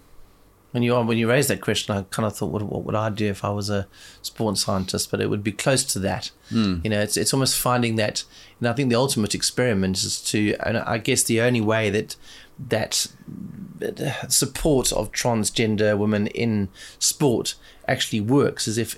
[0.75, 3.09] When you when you raised that question, I kind of thought, what, what would I
[3.09, 3.87] do if I was a
[4.21, 5.09] sports scientist?
[5.09, 6.31] But it would be close to that.
[6.49, 6.79] Hmm.
[6.83, 8.25] You know, it's it's almost finding that.
[8.59, 12.17] And I think the ultimate experiment is to, and I guess the only way that
[12.59, 13.07] that
[14.27, 16.67] support of transgender women in
[16.99, 17.55] sport
[17.87, 18.97] actually works is if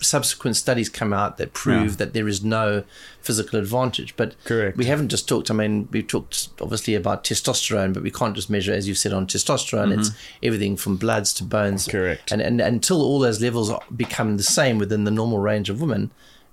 [0.00, 1.96] subsequent studies come out that prove Yeah.
[1.96, 2.84] that there is no
[3.20, 4.14] physical advantage.
[4.16, 4.76] But Correct.
[4.76, 5.50] we haven't just talked.
[5.50, 9.12] I mean, we've talked obviously about testosterone, but we can't just measure, as you said,
[9.12, 9.96] on testosterone.
[9.98, 10.10] It's
[10.42, 11.82] everything from bloods to bones.
[11.86, 11.96] Mm-hmm.
[11.96, 12.32] Correct.
[12.32, 16.10] And, and until all those levels become the same within the normal range of women,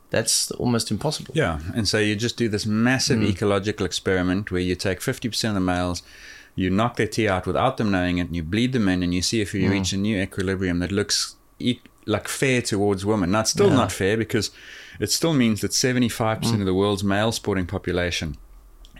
[0.09, 1.33] that's almost impossible.
[1.35, 5.53] Yeah, and so you just do this massive ecological experiment where you take 50% of
[5.53, 6.03] the males,
[6.53, 9.13] you knock their T out without them knowing it, and you bleed them in, and
[9.13, 13.31] you see if you reach a new equilibrium that looks e- like fair towards women.
[13.31, 13.75] Now, it's still Yeah.
[13.75, 14.49] not fair because
[14.99, 18.37] it still means that 75% of the world's male sporting population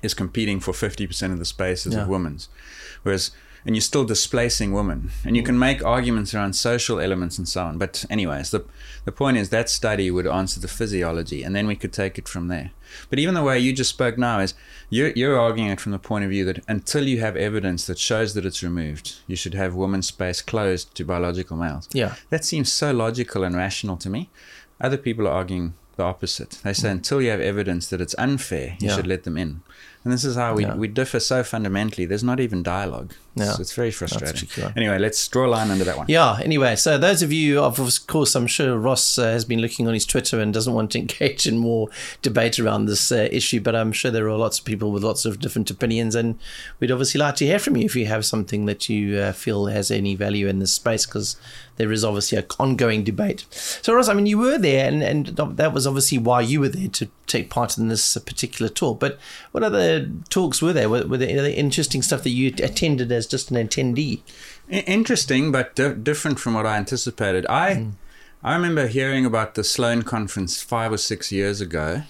[0.04, 2.02] is competing for 50% of the spaces Yeah.
[2.04, 2.50] of women's.
[3.04, 3.32] Whereas,
[3.66, 5.12] and you're still displacing women.
[5.26, 7.78] And you can make arguments around social elements and so on.
[7.78, 8.66] But, anyways, the,
[9.06, 12.28] the point is that study would answer the physiology, and then we could take it
[12.28, 12.72] from there.
[13.10, 14.54] But even the way you just spoke now is
[14.90, 17.98] you're, you're arguing it from the point of view that until you have evidence that
[18.00, 21.88] shows that it's removed, you should have women's space closed to biological males.
[21.94, 22.16] Yeah.
[22.30, 24.30] That seems so logical and rational to me.
[24.82, 26.60] Other people are arguing the opposite.
[26.64, 28.90] They say until you have evidence that it's unfair, you Mm.
[28.90, 28.96] Yeah.
[28.96, 29.62] should let them in.
[30.04, 30.76] And this is how we, Yeah.
[30.76, 32.06] we differ so fundamentally.
[32.06, 33.14] There's not even dialogue.
[33.36, 33.56] Yeah.
[33.60, 34.50] it's very frustrating.
[34.76, 36.08] Anyway, let's draw a line under that one.
[36.10, 36.40] Yeah.
[36.44, 39.94] Anyway, so those of you, of course, I'm sure Ross uh, has been looking on
[39.94, 41.88] his Twitter and doesn't want to engage in more
[42.22, 43.62] debate around this uh, issue.
[43.62, 46.38] But I'm sure there are lots of people with lots of different opinions, and
[46.80, 49.68] we'd obviously like to hear from you if you have something that you uh, feel
[49.68, 51.38] has any value in this space, because
[51.78, 53.46] there is obviously an ongoing debate.
[53.50, 56.70] So, Ross, I mean, you were there, and, and that was obviously why you were
[56.70, 59.00] there to take part in this particular talk.
[59.00, 59.18] But
[59.52, 60.90] what other talks were there?
[60.90, 64.22] Were, were there any interesting stuff that you attended as just an attendee?
[64.70, 67.46] Interesting, but di- different from what I anticipated.
[67.48, 67.90] I Hmm.
[68.44, 72.04] I remember hearing about the Sloan conference five or six years ago,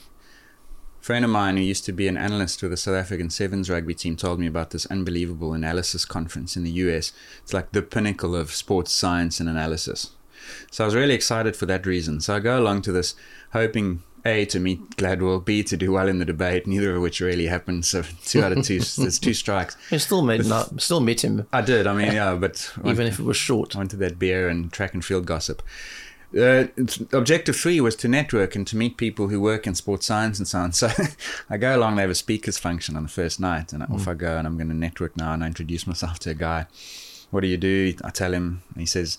[1.01, 3.70] A friend of mine who used to be an analyst with the South African Sevens
[3.70, 7.12] rugby team told me about this unbelievable analysis conference in the US.
[7.43, 10.12] It's like the pinnacle of sports science and analysis.
[10.72, 12.22] So I was really excited for that reason.
[12.22, 13.16] So I go along to this
[13.51, 17.22] hoping A to meet Gladwell, B to do well in the debate, neither of which
[17.22, 17.86] really happened.
[17.86, 19.76] So two out of two there's two strikes.
[19.90, 23.20] You still met, not, still met him, I did, I mean, yeah, but even if
[23.20, 23.76] it was short.
[23.76, 25.62] I went to that beer and track and field gossip.
[26.38, 26.68] Uh,
[27.12, 30.48] objective three was to network and to meet people who work in sports science and
[30.48, 30.72] so on.
[30.72, 30.90] So
[31.50, 34.14] I go along, they have a speakers function on the first night, and off I
[34.14, 35.34] go, and I'm going to network now.
[35.34, 36.68] And I introduce myself to a guy.
[37.32, 37.96] What do you do?
[38.04, 38.64] I tell him.
[38.78, 39.18] He says,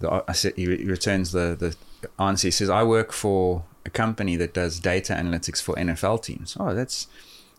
[0.00, 1.76] the, I said, he returns the, the
[2.22, 2.48] answer.
[2.48, 6.56] He says, I work for a company that does data analytics for NFL teams.
[6.60, 7.08] Oh, that's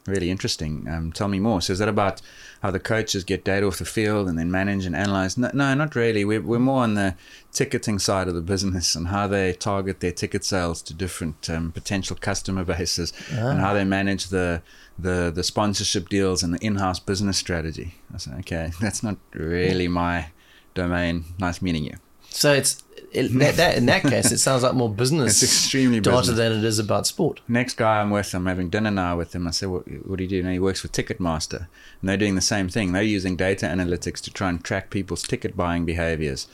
[0.05, 0.87] really interesting.
[0.87, 1.61] Um, tell me more.
[1.61, 2.21] So is that about
[2.61, 5.37] how the coaches get data off the field and then manage and analyze?
[5.37, 6.23] No, no not really.
[6.25, 7.15] We're, we're more on the
[7.51, 11.71] ticketing side of the business and how they target their ticket sales to different um,
[11.71, 14.61] potential customer bases and how they manage the,
[14.97, 17.95] the, the sponsorship deals and the in-house business strategy.
[18.13, 20.27] I said, okay, that's not really my
[20.75, 21.25] domain.
[21.39, 21.97] Nice meeting you.
[22.31, 25.99] So it's it, that, that, in that case, it sounds like more business It's extremely
[25.99, 26.37] data business.
[26.37, 27.41] than it is about sport.
[27.47, 29.47] Next guy I'm with, I'm having dinner now with him.
[29.47, 30.39] I said, what, what do you do?
[30.39, 31.67] And he works for Ticketmaster.
[32.01, 32.91] And they're doing the same thing.
[32.91, 36.47] They're using data analytics to try and track people's ticket buying behaviors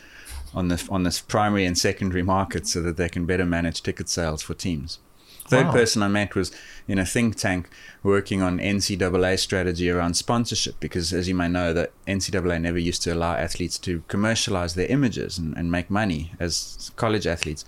[0.54, 4.08] on this, on this primary and secondary market so that they can better manage ticket
[4.10, 5.00] sales for teams.
[5.48, 5.74] Third Wow.
[5.74, 6.52] person I met was
[6.88, 7.70] in a think tank
[8.02, 13.04] working on NCAA strategy around sponsorship because, as you may know, the NCAA never used
[13.04, 17.64] to allow athletes to commercialize their images and, and make money as college athletes.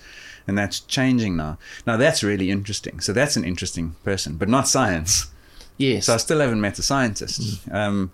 [0.47, 1.57] And that's changing now.
[1.85, 2.99] Now, that's really interesting.
[2.99, 5.27] So, that's an interesting person, but not science.
[5.77, 6.05] Yes.
[6.07, 7.59] So, I still haven't met a scientist.
[7.71, 8.11] Um,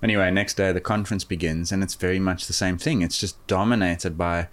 [0.00, 3.02] anyway, next day the conference begins, and it's very much the same thing.
[3.02, 4.48] It's just dominated by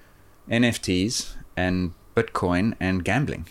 [0.50, 3.48] NFTs and Bitcoin and gambling.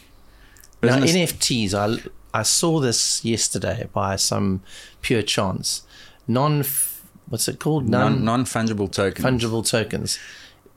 [0.83, 2.09] Now, NFTs, I,
[2.39, 4.63] I saw this yesterday by some
[5.03, 5.83] pure chance.
[6.27, 6.65] Non,
[7.29, 7.89] what's it called?
[7.89, 9.25] non Non fungible token.
[9.25, 10.19] fungible tokens.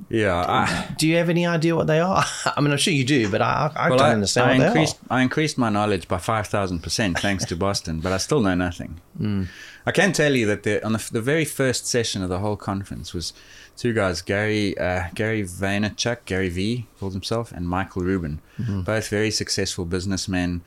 [0.10, 2.24] yeah, I, Do you have any idea what they are?
[2.58, 4.98] I mean, I'm sure you do, but I, I well, don't I, understand I increased.
[5.10, 8.56] I increased my knowledge by five thousand percent thanks to Boston, but I still know
[8.56, 9.00] nothing.
[9.18, 9.44] Hmm.
[9.86, 12.56] I can tell you that the, on the, the very first session of the whole
[12.56, 13.34] conference was
[13.82, 18.82] two guys, Gary uh, Gary Vaynerchuk, Gary V called himself, and Michael Rubin, Mm-hmm.
[18.82, 20.62] both very successful businessmen.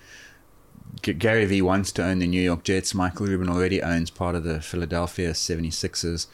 [1.03, 2.93] G- Gary Vee wants to own the New York Jets.
[2.95, 6.27] Michael Rubin already owns part of the Philadelphia 76ers.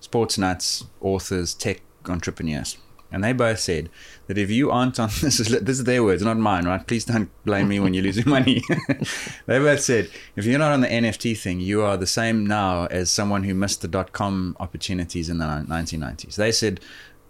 [0.00, 2.78] Sports nuts, authors, tech entrepreneurs.
[3.12, 3.90] And they both said
[4.26, 6.84] that if you aren't on this is this is their words, not mine, right?
[6.84, 8.62] Please don't blame me when you're losing money.
[9.46, 12.86] they both said if you're not on the NFT thing, you are the same now
[12.86, 16.36] as someone who missed the dot com opportunities in the 1990s.
[16.36, 16.80] They said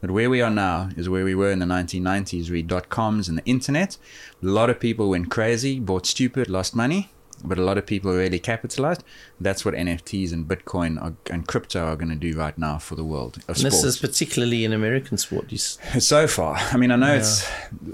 [0.01, 3.29] that where we are now is where we were in the 1990s, read dot coms
[3.29, 3.99] and the internet.
[4.43, 7.11] A lot of people went crazy, bought stupid, lost money,
[7.45, 9.03] but a lot of people really capitalized.
[9.41, 12.95] That's what NFTs and Bitcoin are, and crypto are going to do right now for
[12.95, 15.51] the world of And this is particularly in American sport.
[15.51, 17.45] You, s- So far, I mean, I know it's,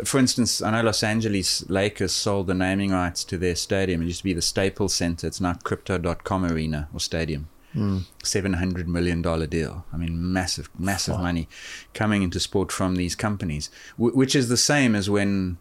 [0.05, 4.03] for instance, I know Los Angeles Lakers sold the naming rights to their stadium.
[4.03, 5.27] It used to be the Staples Center.
[5.27, 7.49] It's now Crypto.com Arena or Stadium.
[7.75, 7.99] Hmm.
[8.25, 9.85] $700 million deal.
[9.93, 11.49] I mean, massive, massive money
[11.93, 15.59] coming into sport from these companies, wh- which is the same as when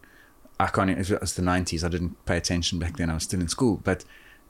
[0.60, 1.84] I can't, it was the 90s.
[1.84, 3.10] I didn't pay attention back then.
[3.10, 3.80] I was still in school.
[3.84, 4.04] But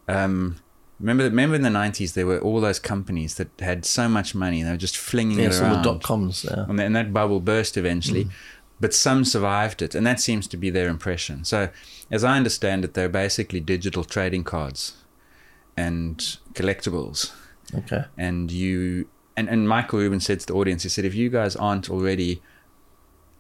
[0.09, 0.57] um,
[1.01, 4.63] remember, remember in the 90s, there were all those companies that had so much money.
[4.63, 6.45] They were just flinging yes, it all around the dot coms.
[6.45, 6.65] Yeah.
[6.69, 8.27] and, then that bubble burst eventually.
[8.27, 8.31] Mm.
[8.81, 11.45] But some survived it, and that seems to be their impression.
[11.45, 11.69] So,
[12.13, 14.99] as I understand it, they're basically digital trading cards
[15.77, 16.19] and
[16.55, 17.33] collectibles.
[17.75, 18.05] Okay.
[18.17, 21.55] And you and, and Michael Rubin said to the audience, he said, if you guys
[21.55, 22.43] aren't already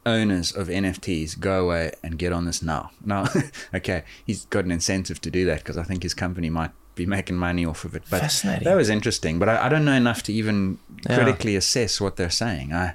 [0.09, 2.91] owners of NFTs, go away and get on this now.
[3.05, 3.27] Now,
[3.75, 7.07] okay, he's got an incentive to do that because I think his company might be
[7.07, 8.03] making money off of it.
[8.11, 8.65] But Fascinating.
[8.65, 9.39] that was interesting.
[9.39, 10.79] But I, I don't know enough to even
[11.09, 11.17] Yeah.
[11.17, 12.73] critically assess what they're saying.
[12.73, 12.95] I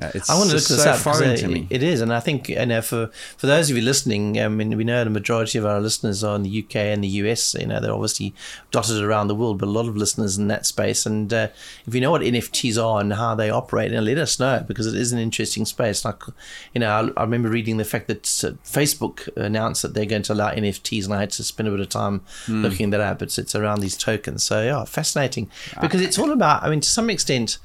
[0.00, 1.66] uh, it's I want to look this so up foreign it- to me.
[1.70, 4.76] It is, and I think you know for for those of you listening, I mean,
[4.76, 7.54] we know the majority of our listeners are in the UK and the US.
[7.58, 8.34] You know, they're obviously
[8.70, 11.06] dotted around the world, but a lot of listeners in that space.
[11.06, 11.48] And uh,
[11.86, 14.86] if you know what NFTs are and how they operate, and let us know because
[14.86, 16.04] it is an interesting space.
[16.04, 16.22] Like,
[16.74, 20.32] you know, I, I remember reading the fact that Facebook announced that they're going to
[20.32, 22.62] allow NFTs, and I had to spend a bit of time Hmm.
[22.62, 23.22] looking that up.
[23.22, 24.42] It's it's around these tokens.
[24.44, 26.62] So yeah, fascinating because it's all about.
[26.62, 27.58] I mean, to some extent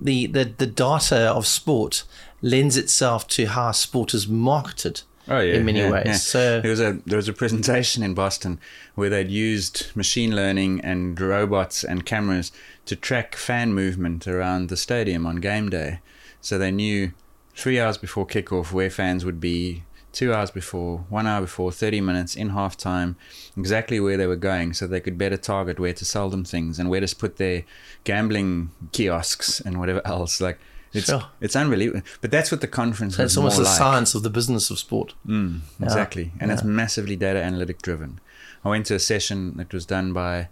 [0.00, 2.04] the, the, the data of sport
[2.42, 6.02] lends itself to how sport is marketed Oh yeah, in many yeah, ways.
[6.06, 6.12] yeah.
[6.14, 8.58] So there was a there was a presentation in Boston
[8.96, 12.50] where they'd used machine learning and robots and cameras
[12.86, 16.00] to track fan movement around the stadium on game day.
[16.40, 17.12] So they knew
[17.54, 22.00] three hours before kickoff where fans would be, two hours before, one hour before, 30
[22.00, 23.16] minutes in half time,
[23.56, 26.78] exactly where they were going so they could better target where to sell them things
[26.78, 27.64] and where to put their
[28.04, 30.40] gambling kiosks and whatever else.
[30.40, 30.58] Like,
[30.92, 31.22] it's, Sure.
[31.40, 32.02] it's unbelievable.
[32.20, 33.78] But that's what the conference So it's almost the like.
[33.78, 35.14] science of the business of sport.
[35.26, 36.32] Mm, exactly.
[36.40, 38.18] And it's massively data analytic driven.
[38.64, 40.48] I went to a session that was done by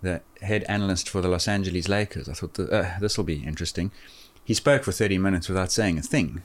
[0.00, 2.28] the head analyst for the Los Angeles Lakers.
[2.28, 3.92] I thought, uh, this will be interesting.
[4.44, 6.42] He spoke for 30 minutes without saying a thing.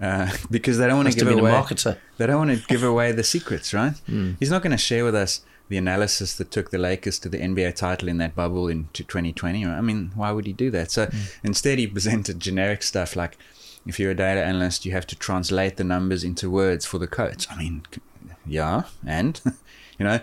[0.00, 1.96] Uh, because they don't want to give away marketer.
[2.18, 3.94] they don't want to give away the secrets, right?
[4.06, 4.32] Hmm.
[4.40, 7.38] He's not going to share with us the analysis that took the Lakers to the
[7.38, 9.64] NBA title in that bubble in t- 2020.
[9.64, 10.90] I mean, why would he do that?
[10.90, 11.18] So Hmm.
[11.44, 13.38] instead, he presented generic stuff like
[13.86, 17.06] if you're a data analyst, you have to translate the numbers into words for the
[17.06, 17.46] coach.
[17.50, 17.82] I mean,
[18.46, 19.40] yeah, and
[19.98, 20.20] you know,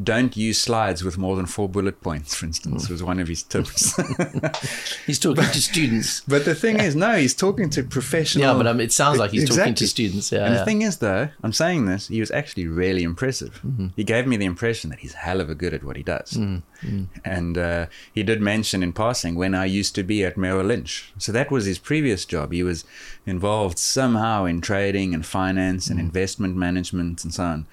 [0.00, 3.42] don't use slides with more than four bullet points, for instance, was one of his
[3.42, 3.94] tips.
[5.06, 6.20] He's talking to students.
[6.28, 8.46] but the thing is, no, he's talking to professional.
[8.46, 10.32] Yeah, but um, it sounds like he's talking to students.
[10.32, 10.60] Yeah, and yeah.
[10.60, 13.60] the thing is, though, I'm saying this, he was actually really impressive.
[13.66, 13.88] Mm-hmm.
[13.96, 16.32] He gave me the impression that he's hell of a good at what he does.
[16.32, 17.04] Mm-hmm.
[17.24, 21.12] And uh, he did mention in passing when I used to be at Merrill Lynch.
[21.18, 22.52] So that was his previous job.
[22.52, 22.84] He was
[23.26, 25.98] involved somehow in trading and finance Mm-hmm.
[25.98, 27.66] and investment management and so on.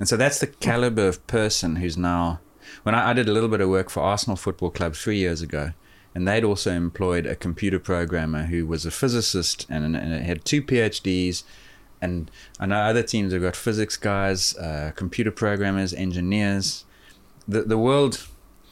[0.00, 2.40] And so that's the caliber of person who's now.
[2.84, 5.42] When I, I did a little bit of work for Arsenal Football Club three years
[5.42, 5.72] ago,
[6.14, 10.62] and they'd also employed a computer programmer who was a physicist and, and had two
[10.62, 11.44] PhDs.
[12.00, 16.86] And I know other teams have got physics guys, uh, computer programmers, engineers.
[17.46, 18.26] The the world.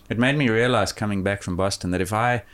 [0.08, 2.44] It made me realize coming back from Boston that if I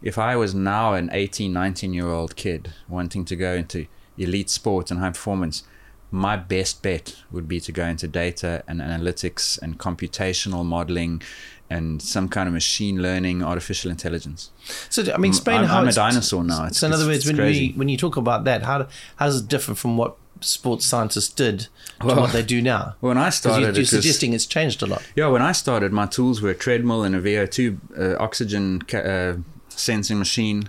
[0.00, 4.50] if I was now an 18, 19 year old kid wanting to go into elite
[4.50, 5.64] sports and high performance,
[6.12, 11.22] my best bet would be to go into data and analytics and computational modeling
[11.70, 14.50] and some kind of machine learning, artificial intelligence.
[14.90, 16.64] So, I mean, explain I'm- how I'm a dinosaur now.
[16.66, 17.68] It's- So, in other words, when crazy.
[17.72, 18.86] we when you talk about that, how
[19.16, 21.68] how does it differ from what sports scientists did
[22.00, 22.94] to Well, what they do now?
[23.00, 25.02] When I started, you, it you're was- suggesting it's changed a lot.
[25.16, 28.98] Yeah, when I started, my tools were a treadmill and a VO2 uh, oxygen ca-
[29.14, 29.36] uh,
[29.68, 30.68] sensing machine.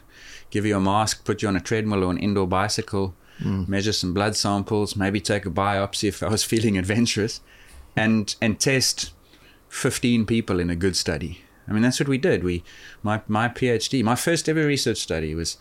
[0.51, 3.13] Give you a mask, put you on a treadmill or an indoor bicycle,
[3.43, 3.67] Mm.
[3.67, 7.41] measure some blood samples, maybe take a biopsy if I was feeling adventurous,
[7.95, 9.11] and and test
[9.69, 11.41] 15 people in a good study.
[11.67, 12.43] I mean, that's what we did.
[12.43, 12.63] We,
[13.01, 15.57] my my PhD, my first ever research study was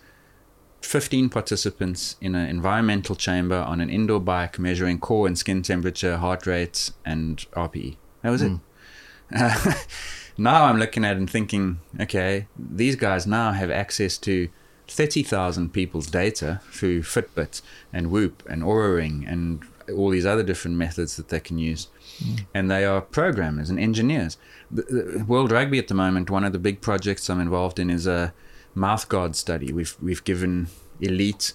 [0.83, 6.19] 15 participants in an environmental chamber on an indoor bike measuring core and skin temperature,
[6.19, 7.97] heart rate, and RPE.
[8.23, 8.53] That was it.
[9.33, 9.87] Mm.
[10.39, 14.49] now I'm looking at and thinking, okay, these guys now have access to
[14.93, 17.63] 30,000 people's data through Fitbit
[17.93, 21.89] and Whoop and Oura Ring and all these other different methods that they can use.
[22.23, 22.47] Mm.
[22.55, 24.37] And they are programmers and engineers.
[24.71, 27.89] The, the World Rugby at the moment, one of the big projects I'm involved in
[27.89, 28.35] is a
[28.75, 29.73] mouth guard study.
[29.73, 30.69] We've we've given
[31.01, 31.55] elite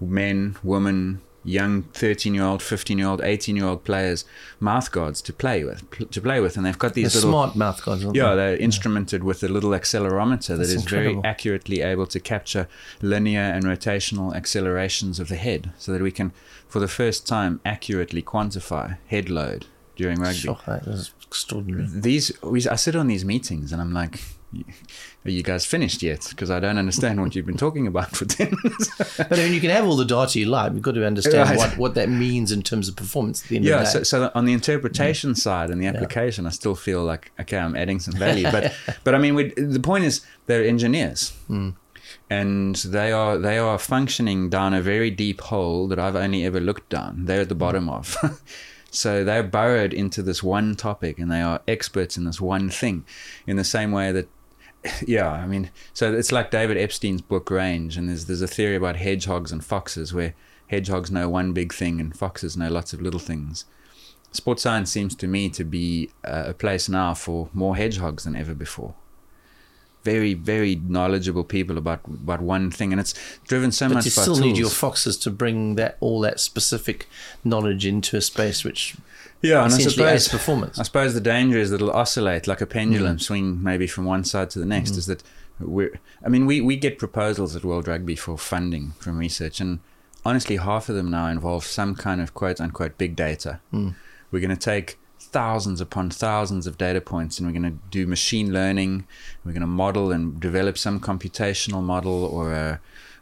[0.00, 4.24] men, women, young 13 year old, 15 year old, 18 year old players
[4.60, 7.56] mouth guards to play with, to play with, and they've got The these little smart
[7.56, 8.04] mouth guards.
[8.04, 8.36] aren't yeah, they?
[8.36, 12.68] they're instrumented with a little accelerometer that That's is very accurately able to capture
[13.02, 16.32] linear and rotational accelerations of the head so that we can,
[16.66, 19.66] for the first time, accurately quantify head load
[19.96, 20.38] during rugby.
[20.38, 21.86] Sure, that is extraordinary.
[21.88, 24.20] These, we, I sit on these meetings and I'm like,
[25.24, 26.26] are you guys finished yet?
[26.28, 29.16] Because I don't understand what you've been talking about for 10 minutes.
[29.16, 30.72] But I mean, you can have all the data you like.
[30.72, 31.56] You've got to understand Right.
[31.58, 33.98] what, what that means in terms of performance at the end yeah of the so,
[33.98, 34.04] day.
[34.04, 35.36] so on the interpretation mm.
[35.36, 38.72] side and the application i still feel like okay i'm adding some value but
[39.04, 41.74] but i mean we, the point is they're engineers mm.
[42.30, 46.60] and they are they are functioning down a very deep hole that i've only ever
[46.60, 47.58] looked down they're at the mm.
[47.58, 48.16] bottom of
[48.90, 53.04] so they're burrowed into this one topic and they are experts in this one thing
[53.46, 54.28] in the same way that
[55.06, 58.76] yeah, I mean, so it's like David Epstein's book Range, and there's there's a theory
[58.76, 60.34] about hedgehogs and foxes where
[60.68, 63.64] hedgehogs know one big thing and foxes know lots of little things.
[64.32, 68.34] Sports science seems to me to be uh, a place now for more hedgehogs than
[68.34, 68.94] ever before.
[70.02, 73.14] Very, very knowledgeable people about about one thing, and it's
[73.46, 76.40] driven so But much you by still need your foxes to bring that all that
[76.40, 77.08] specific
[77.42, 78.96] knowledge into a space which
[79.44, 80.78] yeah, and I suppose performance.
[80.78, 83.20] I suppose the danger is that it'll oscillate like a pendulum, mm.
[83.20, 84.92] swing maybe from one side to the next.
[84.92, 84.98] Mm.
[84.98, 85.22] Is that
[85.60, 89.80] we're, I mean, we, we get proposals at World Rugby for funding from research, and
[90.24, 93.60] honestly, half of them now involve some kind of quote unquote big data.
[93.72, 93.94] Mm.
[94.30, 98.06] We're going to take thousands upon thousands of data points and we're going to do
[98.06, 99.06] machine learning.
[99.44, 102.80] We're going to model and develop some computational model or a,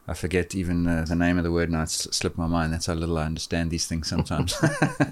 [0.09, 1.83] I forget even the, the name of the word now.
[1.83, 2.73] It's slipped my mind.
[2.73, 4.55] That's how little I understand these things sometimes.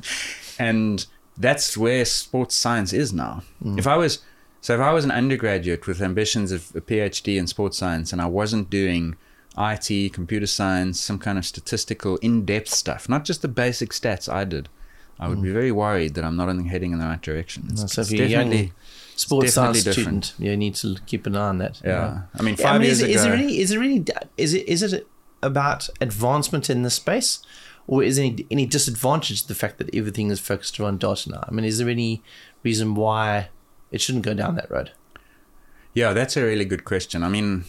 [0.59, 3.43] and that's where sports science is now.
[3.79, 4.19] If I was
[4.61, 8.21] so if I was an undergraduate with ambitions of a PhD in sports science and
[8.21, 9.17] I wasn't doing
[9.57, 14.45] IT, computer science, some kind of statistical, in-depth stuff, not just the basic stats I
[14.45, 14.69] did,
[15.19, 17.69] I would be very worried that I'm not only heading in the right direction.
[17.71, 17.87] It's, Hmm.
[17.89, 18.73] So if it's a young definitely,
[19.21, 20.25] sports definitely science different.
[20.25, 21.81] student, you need to keep an eye on that.
[21.85, 22.23] yeah.
[22.39, 23.15] I mean, Yeah, five I mean, years is, it- ago.
[23.17, 23.59] is there any?
[23.59, 24.05] Is there any?
[24.37, 24.69] Is it?
[24.69, 25.07] Is it
[25.43, 27.41] about advancement in the space,
[27.87, 31.31] or is there any any disadvantage to the fact that everything is focused around data
[31.31, 31.45] now?
[31.49, 32.23] I mean, is there any
[32.63, 33.49] reason why
[33.91, 34.91] it shouldn't go down that road?
[35.95, 37.25] yeah, that's a really good question.
[37.25, 37.65] I mean,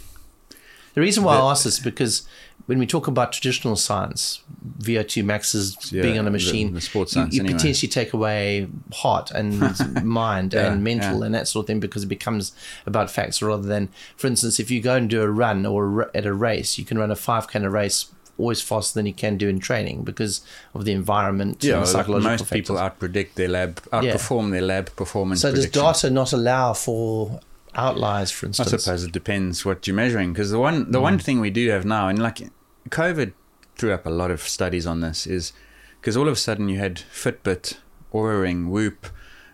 [0.93, 2.23] The reason why The- I ask this is because
[2.67, 4.41] when we talk about traditional science,
[4.79, 7.57] VO2 maxes Yeah, being on a machine, the sports you- science you, anyway.
[7.57, 9.59] potentially take away heart and
[10.03, 11.25] mind Yeah, and mental yeah.
[11.25, 12.51] and that sort of thing because it becomes
[12.85, 16.25] about facts rather than, for instance, if you go and do a run or at
[16.25, 18.05] a race, you can run a 5k in race
[18.37, 20.41] always faster than you can do in training because
[20.73, 24.95] of the environment yeah, and the psychological most people outpredict their lab, outperform their lab
[24.95, 25.41] performance.
[25.41, 26.01] So does predictions.
[26.01, 27.39] data not allow for
[27.75, 28.73] outliers, for instance?
[28.73, 30.33] I suppose it depends what you're measuring.
[30.33, 31.21] Because the one the one Mm.
[31.23, 32.41] thing we do have now, and like
[32.89, 33.33] COVID
[33.77, 35.53] threw up a lot of studies on this, is
[35.99, 37.77] because all of a sudden you had Fitbit,
[38.13, 39.07] Oura Ring, Whoop.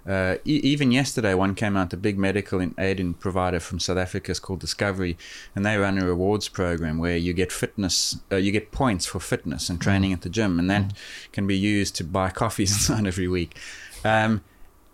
[0.07, 3.77] Uh, e- even yesterday, one came out, a big medical in- aid and provider from
[3.77, 5.17] South Africa is called Discovery,
[5.53, 9.19] and they run a rewards program where you get fitness, uh, you get points for
[9.19, 10.93] fitness and training at the gym, and that
[11.33, 13.57] can be used to buy coffees and so on every week.
[14.05, 14.43] Um,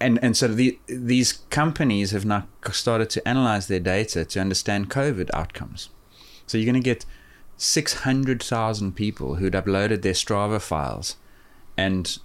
[0.04, 4.90] and and so the, these companies have now started to analyze their data to understand
[4.90, 5.90] COVID outcomes.
[6.46, 7.06] So you're going to get
[7.58, 11.16] 600,000 people who'd uploaded their Strava files
[11.78, 12.20] and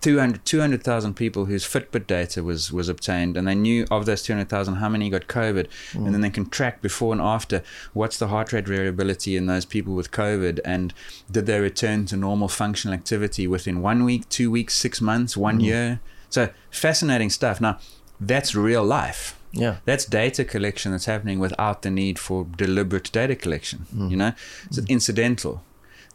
[0.00, 4.74] 200 200,000 people whose Fitbit data was, was obtained, and they knew of those 200,000
[4.74, 7.62] how many got COVID, and then they can track before and after
[7.92, 10.92] what's the heart rate variability in those people with COVID, and
[11.30, 15.56] did they return to normal functional activity within one week, two weeks, six months, one
[15.56, 15.64] mm-hmm.
[15.64, 16.00] year?
[16.30, 17.60] So fascinating stuff.
[17.60, 17.78] Now,
[18.20, 19.38] that's real life.
[19.54, 19.76] yeah.
[19.84, 23.86] That's data collection that's happening without the need for deliberate data collection.
[23.94, 24.10] Mm.
[24.10, 24.32] You know,
[24.66, 24.88] it's mm.
[24.88, 25.62] incidental.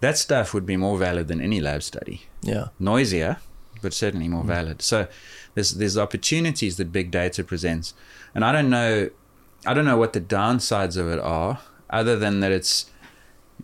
[0.01, 2.23] That stuff would be more valid than any lab study.
[2.41, 2.67] Yeah.
[2.79, 3.37] Noisier,
[3.81, 4.47] but certainly more mm.
[4.47, 4.81] valid.
[4.81, 5.07] So
[5.55, 7.93] there's there's opportunities that big data presents,
[8.35, 9.09] and I don't know,
[9.65, 12.89] I don't know what the downsides of it are, other than that it's,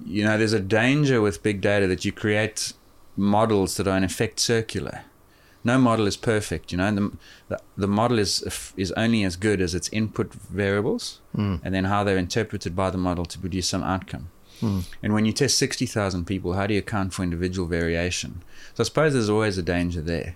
[0.06, 2.74] you know, there's a danger with big data that you create
[3.16, 5.02] models that are in effect circular.
[5.66, 6.94] No model is perfect, you know.
[6.94, 7.12] The,
[7.50, 11.56] the, the model is is only as good as its input variables, hmm.
[11.64, 14.30] and then how they're interpreted by the model to produce some outcome.
[14.60, 14.82] Hmm.
[15.04, 18.42] And when you test 60,000 people, how do you account for individual variation?
[18.76, 20.36] So I suppose there's always a danger there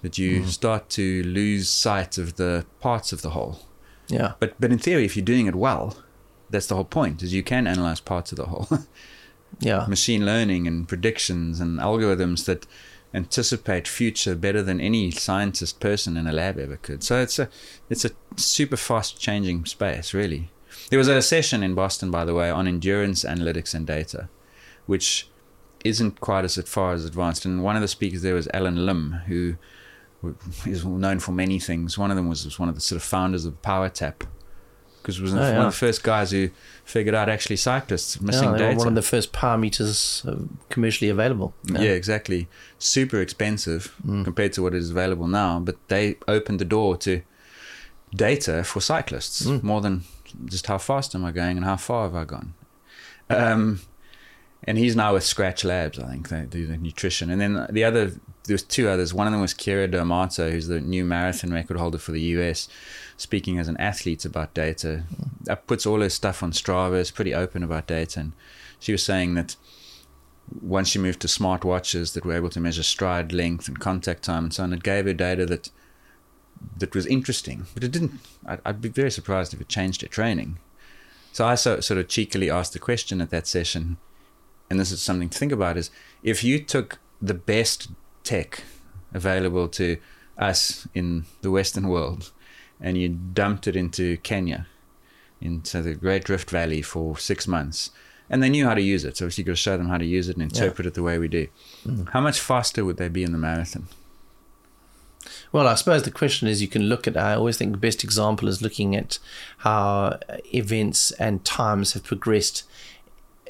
[0.00, 0.48] that you hmm.
[0.48, 3.60] start to lose sight of the parts of the whole.
[4.08, 4.32] Yeah.
[4.40, 5.96] But but in theory, if you're doing it well,
[6.48, 8.68] that's the whole point: is you can analyze parts of the whole.
[9.60, 9.86] Yeah.
[9.86, 12.66] Machine learning and predictions and algorithms that
[13.14, 17.02] anticipate future better than any scientist person in a lab ever could.
[17.02, 17.48] So it's a
[17.90, 20.50] it's a super fast changing space, really.
[20.90, 24.28] There was a session in Boston, by the way, on endurance analytics and data,
[24.86, 25.28] which
[25.84, 27.44] isn't quite as far as advanced.
[27.44, 29.56] And one of the speakers there was Allen Lim, who
[30.66, 31.98] is known for many things.
[31.98, 34.26] One of them was, was one of the sort of founders of PowerTap,
[35.02, 35.66] because was Oh, one yeah.
[35.66, 36.50] of the first guys who
[36.84, 38.78] figured out actually cyclists missing yeah, data.
[38.78, 40.36] one of the first power meters uh,
[40.70, 41.52] commercially available.
[41.64, 41.80] Yeah.
[41.90, 42.48] exactly.
[42.78, 44.24] Super expensive Mm.
[44.24, 47.22] compared to what is available now, but they opened the door to
[48.14, 49.62] data for cyclists Mm.
[49.62, 50.02] more than
[50.46, 52.54] just how fast am I going and how far have I gone.
[53.30, 53.80] Um,
[54.64, 57.30] and he's now with Skratch Labs, I think they do the nutrition.
[57.30, 58.12] And then the other,
[58.44, 59.12] there's two others.
[59.12, 62.68] One of them was Keira D'Amato, who's the new marathon record holder for the US,
[63.16, 65.02] speaking as an athlete about data.
[65.42, 66.98] That puts all her stuff on Strava.
[66.98, 68.32] Is pretty open about data, and
[68.78, 69.56] she was saying that
[70.60, 74.44] once she moved to smartwatches that were able to measure stride length and contact time
[74.44, 75.70] and so on, it gave her data that
[76.78, 78.20] that was interesting, but it didn't.
[78.46, 80.58] I'd, I'd be very surprised if it changed her training.
[81.32, 83.96] So I so, sort of cheekily asked the question at that session,
[84.72, 85.90] and this is something to think about: is
[86.22, 87.90] if you took the best
[88.24, 88.62] tech
[89.12, 89.98] available to
[90.38, 92.32] us in the Western world,
[92.80, 94.66] and you dumped it into Kenya,
[95.42, 97.90] into the Great Rift Valley for six months,
[98.30, 99.18] and they knew how to use it.
[99.18, 101.02] So obviously, you've got to show them how to use it and interpret it the
[101.02, 101.48] way we do.
[101.82, 102.06] Hmm.
[102.06, 103.88] How much faster would they be in the marathon?
[105.52, 108.02] Well, I suppose the question is you can look at, I always think the best
[108.02, 109.18] example is looking at
[109.58, 110.18] how
[110.54, 112.64] events and times have progressed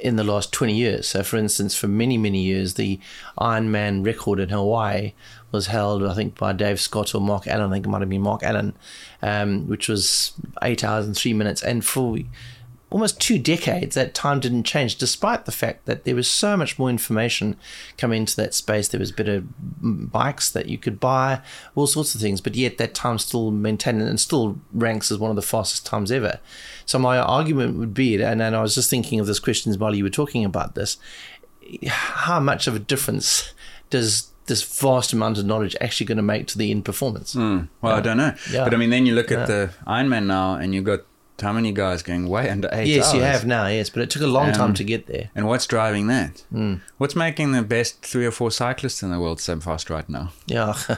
[0.03, 1.07] in the last 20 years.
[1.09, 2.99] So, for instance, for many, many years, the
[3.39, 5.13] Ironman record in Hawaii
[5.53, 7.71] was held, I think, by Dave Scott or Mark Allen.
[7.71, 8.75] I think it might have been Mark Allen,
[9.23, 10.33] um, which was
[10.63, 11.63] eight hours and three minutes.
[11.63, 12.19] And for
[12.93, 16.79] almost two decades, that time didn't change, despite the fact that there was so much
[16.79, 17.57] more information
[17.97, 18.89] coming into that space.
[18.89, 19.43] There was better
[19.83, 21.41] mm, bikes that you could buy,
[21.75, 25.31] all sorts of things, but yet that time still maintained and still ranks as one
[25.31, 26.39] of the fastest times ever.
[26.85, 29.95] So my argument would be, and, and I was just thinking of this questions while
[29.95, 30.99] you were talking about this,
[31.87, 33.53] how much of a difference
[33.89, 37.35] does this vast amount of knowledge actually going to make to the in performance?
[37.81, 38.35] Well, I don't know.
[38.51, 38.65] Yeah.
[38.65, 41.01] But I mean, then you look at the Ironman now, and you've got
[41.41, 44.23] how many guys going way under eight Yes, you have now, yes, but it took
[44.23, 45.31] a long time Um, to get there.
[45.35, 46.45] And what's driving that?
[46.51, 46.75] Hmm.
[46.99, 50.33] What's making the best three or four cyclists in the world so fast right now?
[50.47, 50.75] Yeah.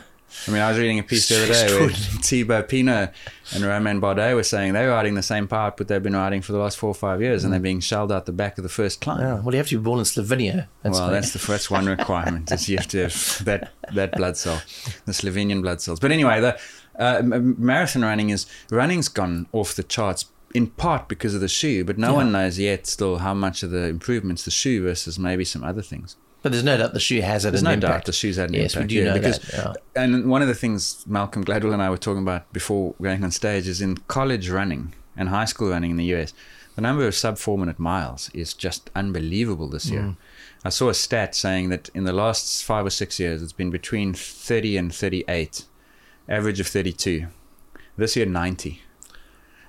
[0.49, 1.89] I mean, I was reading a piece the other day where
[2.25, 3.15] Thibaut Pinot
[3.55, 6.43] and Romain Bardet were saying they were riding the same part, but they've been riding
[6.43, 8.65] for the last four or five years, and they're being shelled out the back of
[8.65, 9.19] the first climb.
[9.19, 9.23] Hmm.
[9.23, 9.41] yeah.
[9.41, 10.67] Well, you have to be born in Slovenia.
[10.83, 14.37] That's well, that's the first one requirement is you have to have that that blood
[14.37, 14.61] cell,
[15.07, 16.01] the Slovenian blood cells.
[16.01, 16.59] But anyway, the
[16.99, 21.85] uh, marathon running is running's gone off the charts in part because of the shoe,
[21.85, 25.45] but no one knows yet still how much of the improvements the shoe versus maybe
[25.45, 26.17] some other things.
[26.43, 27.91] But there's no doubt the shoe has had There's an no impact.
[27.91, 28.93] doubt the shoes had an yes, impact.
[28.93, 29.77] we do yeah, know because, that.
[29.97, 30.03] Yeah.
[30.03, 33.31] And one of the things Malcolm Gladwell and I were talking about before going on
[33.31, 36.35] stage is in college running and high school running in the US,
[36.77, 40.03] the number of sub four minute miles is just unbelievable this year.
[40.03, 40.17] Mm.
[40.65, 43.71] I saw a stat saying that in the last five or six years, it's been
[43.71, 45.65] between 30 and 38,
[46.29, 47.27] average of 32.
[47.97, 48.81] This year, 90.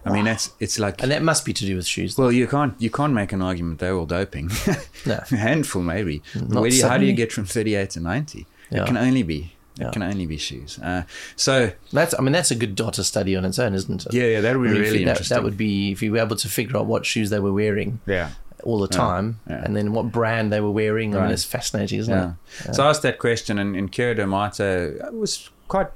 [0.08, 2.16] I mean, that's it's like And that must be to do with shoes.
[2.16, 4.52] well, you can't you can't make an argument they're all doping.
[5.08, 5.20] No.
[5.32, 6.22] a handful maybe.
[6.36, 8.46] Not Where do you, how do you get from thirty eight to ninety?
[8.72, 8.84] Yeah.
[8.84, 9.88] It can only be Yeah.
[9.88, 10.78] it can only be shoes.
[10.80, 11.04] Uh,
[11.36, 14.14] so That's, I mean, that's a good data study on its own, isn't it?
[14.14, 15.36] yeah, yeah, that would be I mean, really that, interesting.
[15.36, 18.00] That would be if you were able to figure out what shoes they were wearing
[18.06, 18.30] yeah.
[18.64, 19.64] all the time, yeah.
[19.64, 21.16] and then what brand they were wearing.
[21.16, 22.34] I mean, it's fascinating, isn't Yeah.
[22.70, 22.76] it?
[22.76, 25.88] So I asked that question, and, and Keira D'Amato was quite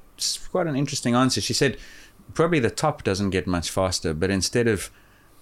[0.52, 1.42] quite an interesting answer.
[1.42, 1.78] She said
[2.34, 4.92] probably the top doesn't get much faster, but instead of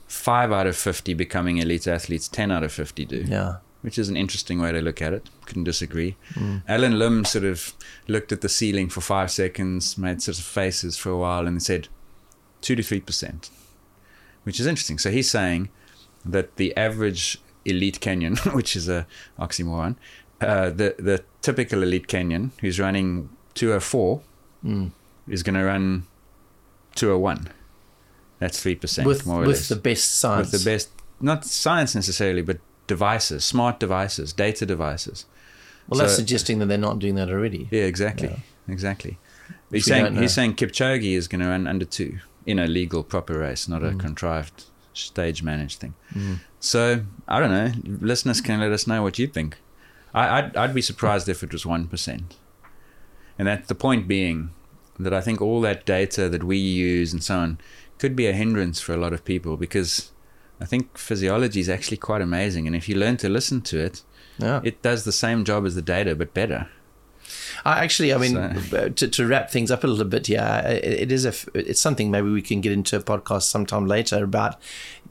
[0.08, 3.26] five out of fifty becoming elite athletes, ten out of fifty do.
[3.28, 3.58] Yeah.
[3.82, 5.30] which is an interesting way to look at it.
[5.46, 6.16] Couldn't disagree.
[6.34, 6.64] Mm.
[6.68, 7.74] Allen Lim sort of
[8.08, 11.62] looked at the ceiling for five seconds, made sort of faces for a while, and
[11.62, 11.88] said
[12.62, 13.50] two to three percent,
[14.44, 14.98] which is interesting.
[14.98, 15.70] So he's saying
[16.26, 19.06] that the average elite Kenyan, which is a
[19.40, 19.96] oxymoron,
[20.42, 24.22] uh, the the typical elite Kenyan who's running two oh four
[24.66, 24.92] Mm.
[25.28, 26.04] is going to run
[26.96, 27.50] two oh one.
[28.40, 29.70] That's three percent With more or with less.
[29.70, 30.52] the best science.
[30.52, 30.90] with the best
[31.20, 35.26] not science necessarily but devices smart devices data devices.
[35.88, 37.68] Well, that's suggesting that they're not doing that already.
[37.72, 38.36] yeah exactly.
[38.68, 39.18] Exactly.
[39.72, 43.40] He's saying he's saying Kipchoge is going to run under two in a legal proper
[43.40, 44.00] race not a Mm.
[44.00, 45.94] contrived stage managed thing.
[46.60, 47.72] So I don't know.
[48.06, 49.58] Listeners can let us know what you think.
[50.14, 52.22] I, I'd, I'd be surprised if it was 1%
[53.38, 54.52] and that's the point being
[55.00, 57.60] that I think all that data that we use and so on
[58.00, 60.12] could be a hindrance for a lot of people because
[60.60, 62.66] I think physiology is actually quite amazing.
[62.68, 64.02] And if you learn to listen to it,
[64.40, 64.62] Yeah.
[64.64, 66.68] it does the same job as the data, but better.
[67.66, 68.34] I actually, I mean,
[68.70, 71.34] So- uh, to, to wrap things up a little bit, yeah, it, it is a,
[71.54, 74.56] it's something maybe we can get into a podcast sometime later about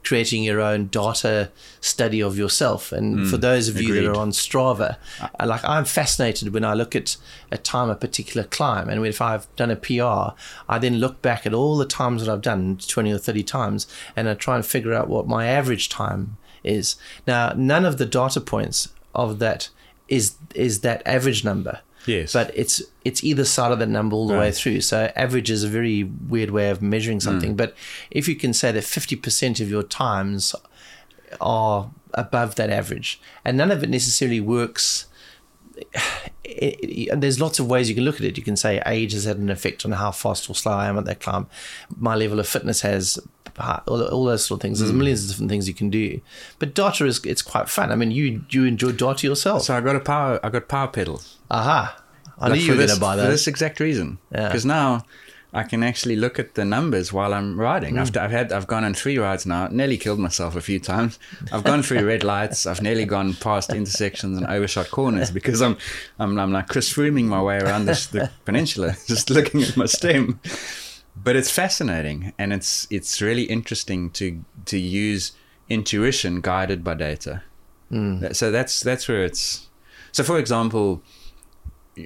[0.04, 1.50] creating your own data
[1.80, 2.92] study of yourself.
[2.92, 4.96] And for those of you that are on Strava,
[5.44, 7.16] like I'm fascinated when I look at
[7.50, 10.36] a time a particular climb, and if I've done a PR,
[10.68, 13.88] I then look back at all the times that I've done, twenty or thirty times,
[14.14, 16.94] and I try and figure out what my average time is.
[17.26, 19.70] Now, none of the data points of that
[20.08, 21.80] is is that average number.
[22.06, 22.32] Yes.
[22.32, 24.80] But it's it's either side of the number all the way through.
[24.80, 27.24] So average is a very weird way of measuring hmm.
[27.24, 27.56] something.
[27.56, 27.74] But
[28.10, 30.54] if you can say that fifty percent of your times
[31.40, 35.06] are above that average, and none of it necessarily works.
[36.48, 36.78] It,
[37.10, 38.38] it- there's lots of ways you can look at it.
[38.38, 40.96] You can say age has had an effect on how fast or slow I am
[40.96, 41.48] at that climb.
[41.98, 43.18] My level of fitness has
[43.58, 44.78] all, all those sort of things.
[44.78, 44.98] There's hmm.
[44.98, 46.20] millions of different things you can do.
[46.58, 47.90] But data is it's quite fun.
[47.90, 49.62] I mean, you you enjoy data yourself.
[49.62, 51.35] So I got a power, I got power pedals.
[51.50, 52.02] Aha!
[52.38, 54.18] I Like knew you for were going this- to buy For this exact reason.
[54.32, 54.48] Yeah.
[54.48, 55.04] Because now
[55.54, 57.94] I can actually look at the numbers while I'm riding.
[57.94, 58.00] Mm.
[58.00, 59.68] I've, I've had, I've gone on three rides now.
[59.68, 61.18] Nearly killed myself a few times.
[61.50, 62.66] I've gone through red lights.
[62.66, 65.78] I've nearly gone past intersections and overshot corners because I'm,
[66.18, 69.86] I'm, I'm like Chris Frooming my way around this, the peninsula, just looking at my
[69.86, 70.40] stem.
[71.16, 75.32] But it's fascinating and it's, it's really interesting to, to use
[75.70, 77.42] intuition guided by data.
[77.90, 79.68] That- So that's, that's where it's.
[80.12, 81.02] So, for example,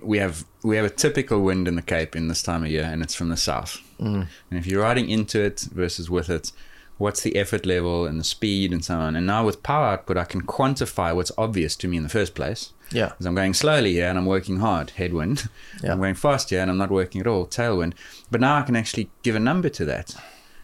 [0.02, 2.84] we have we have a typical wind in the Cape in this time of year,
[2.84, 3.80] and it's from the south.
[3.98, 4.26] Mm.
[4.50, 6.52] And if you're riding into it versus with it,
[6.98, 9.16] what's the effort level and the speed and so on?
[9.16, 12.34] And now with power output, I can quantify what's obvious to me in the first
[12.34, 12.72] place.
[12.92, 13.08] Yeah.
[13.08, 15.48] Because I'm going slowly here and I'm working hard, headwind.
[15.82, 15.92] Yeah.
[15.92, 17.94] I'm going fast here and I'm not working at all, tailwind.
[18.30, 20.14] But now I can actually give a number to that.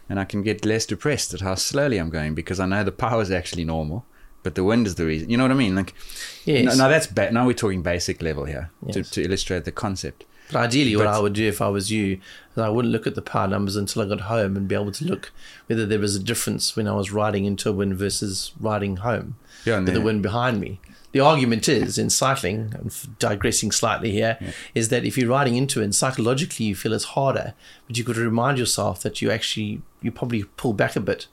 [0.09, 2.91] and I can get less depressed at how slowly I'm going because I know the
[2.91, 4.05] power is actually normal,
[4.47, 5.29] but the wind is the reason.
[5.29, 5.75] You know what I mean?
[5.75, 5.93] Like,
[6.45, 6.63] Yes.
[6.65, 9.09] no, no, that's ba- now we're talking basic level here to, Yes.
[9.11, 10.23] to illustrate the concept.
[10.49, 12.19] But ideally, what I would do if I was you
[12.55, 14.93] is I wouldn't look at the power numbers until I got home and be able
[14.93, 15.33] to look
[15.67, 19.35] whether there was a difference when I was riding into a wind versus riding home
[19.65, 20.79] Yeah, with the wind behind me.
[21.11, 24.37] The argument is in cycling, and f- digressing slightly here,
[24.75, 27.53] is that if you're riding into it and psychologically you feel it's harder,
[27.87, 31.27] but you've got to remind yourself that you actually, you probably pull back a bit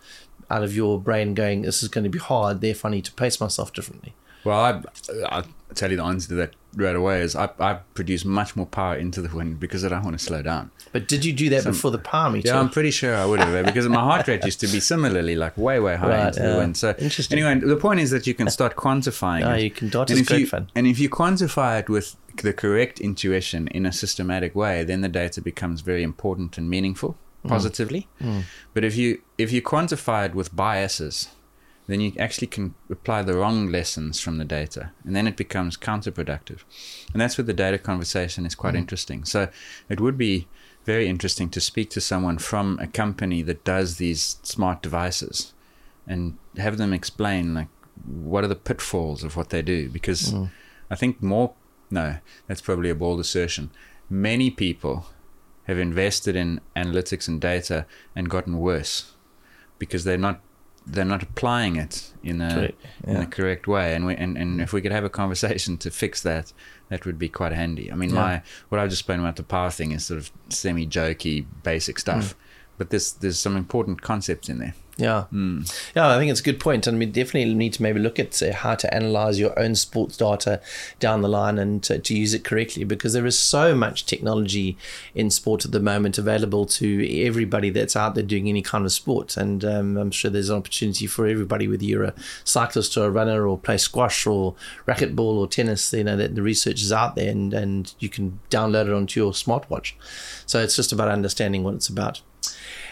[0.51, 3.13] out of your brain going, this is going to be hard, therefore I need to
[3.13, 4.15] pace myself differently.
[4.45, 4.83] Well, I,
[5.31, 8.67] I'll tell you the answer to that right away is I, I produce much more
[8.67, 10.71] power into the wind because I don't want to slow down.
[10.93, 12.49] But did you do that before the power meter?
[12.49, 14.81] Yeah, I'm pretty sure I would have eh, because my heart rate used to be
[14.81, 16.51] similarly like way, way high Right, into yeah.
[16.53, 16.77] the wind.
[16.77, 17.39] So Interesting.
[17.39, 19.63] anyway, the point is that you can start quantifying Yeah, it.
[19.63, 20.71] you can- data and is if great you, fun.
[20.75, 25.09] And if you quantify it with the correct intuition in a systematic way, then the
[25.09, 27.49] data becomes very important and meaningful Mm.
[27.49, 28.09] positively.
[28.21, 28.45] Mm.
[28.73, 31.29] But if you if you quantify it with biases,
[31.87, 35.77] then you actually can apply the wrong lessons from the data, and then it becomes
[35.77, 36.61] counterproductive.
[37.13, 38.79] And that's where the data conversation is quite mm.
[38.79, 39.25] interesting.
[39.25, 39.49] So
[39.89, 40.49] it would be
[40.85, 45.53] very interesting to speak to someone from a company that does these smart devices
[46.07, 47.69] and have them explain like
[48.07, 50.51] what are the pitfalls of what they do because mm.
[50.91, 51.55] I think more
[51.91, 52.17] no
[52.47, 53.71] that's probably a bold assertion
[54.11, 55.07] many people
[55.65, 59.13] have invested in analytics and data and gotten worse
[59.79, 60.41] because they're not
[60.87, 63.23] they're not applying it in a Correct, in yeah.
[63.23, 66.21] a correct way and we, and and if we could have a conversation to fix
[66.23, 66.53] that
[66.91, 68.15] that would be quite handy I mean Yeah.
[68.17, 71.99] my what I've just spoken about the power thing is sort of semi jokey basic
[71.99, 72.39] stuff Hmm.
[72.79, 76.61] but there's there's some important concepts in there Yeah, yeah, I think it's a good
[76.61, 80.17] point, and we definitely need to maybe look at how to analyze your own sports
[80.17, 80.61] data
[81.01, 84.77] down the line and to, to use it correctly, because there is so much technology
[85.13, 88.93] in sport at the moment available to everybody that's out there doing any kind of
[88.93, 92.15] sport, and um, I'm sure there's an opportunity for everybody, whether you're a
[92.45, 94.55] cyclist or a runner or play squash or
[94.87, 95.93] racquetball or tennis.
[95.93, 99.19] You know that the research is out there, and and you can download it onto
[99.19, 99.95] your smartwatch.
[100.47, 102.21] So it's just about understanding what it's about.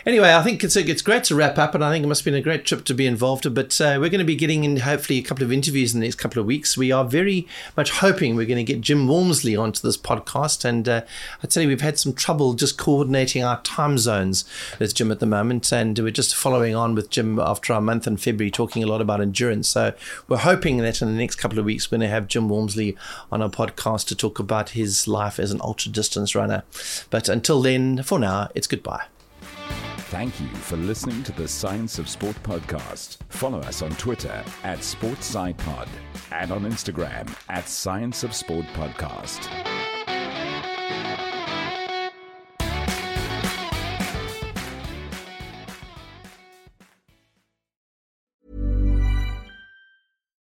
[0.04, 2.32] Anyway, I think it's it's great to wrap up, and I think it must have
[2.32, 3.54] been a great trip to be involved in.
[3.54, 6.06] But uh, we're going to be getting in hopefully a couple of interviews in the
[6.06, 6.76] next couple of weeks.
[6.76, 7.46] We are very
[7.76, 11.02] much hoping we're going to get Jim Walmsley onto this podcast, and uh,
[11.42, 14.44] I tell you, we've had some trouble just coordinating our time zones
[14.80, 18.06] with Jim at the moment, and we're just following on with Jim after our month
[18.06, 19.68] in February, talking a lot about endurance.
[19.68, 19.94] So
[20.26, 22.96] we're hoping that in the next couple of weeks we're going to have Jim Walmsley
[23.30, 26.64] on our podcast to talk about his life as an ultra distance runner.
[27.10, 29.11] But until then, for now, it's goodbye.
[30.12, 33.16] Thank you for listening to the Science of Sport podcast.
[33.30, 35.88] Follow us on Twitter at SportsSciPod
[36.32, 39.48] and on Instagram at Science of Sport Podcast.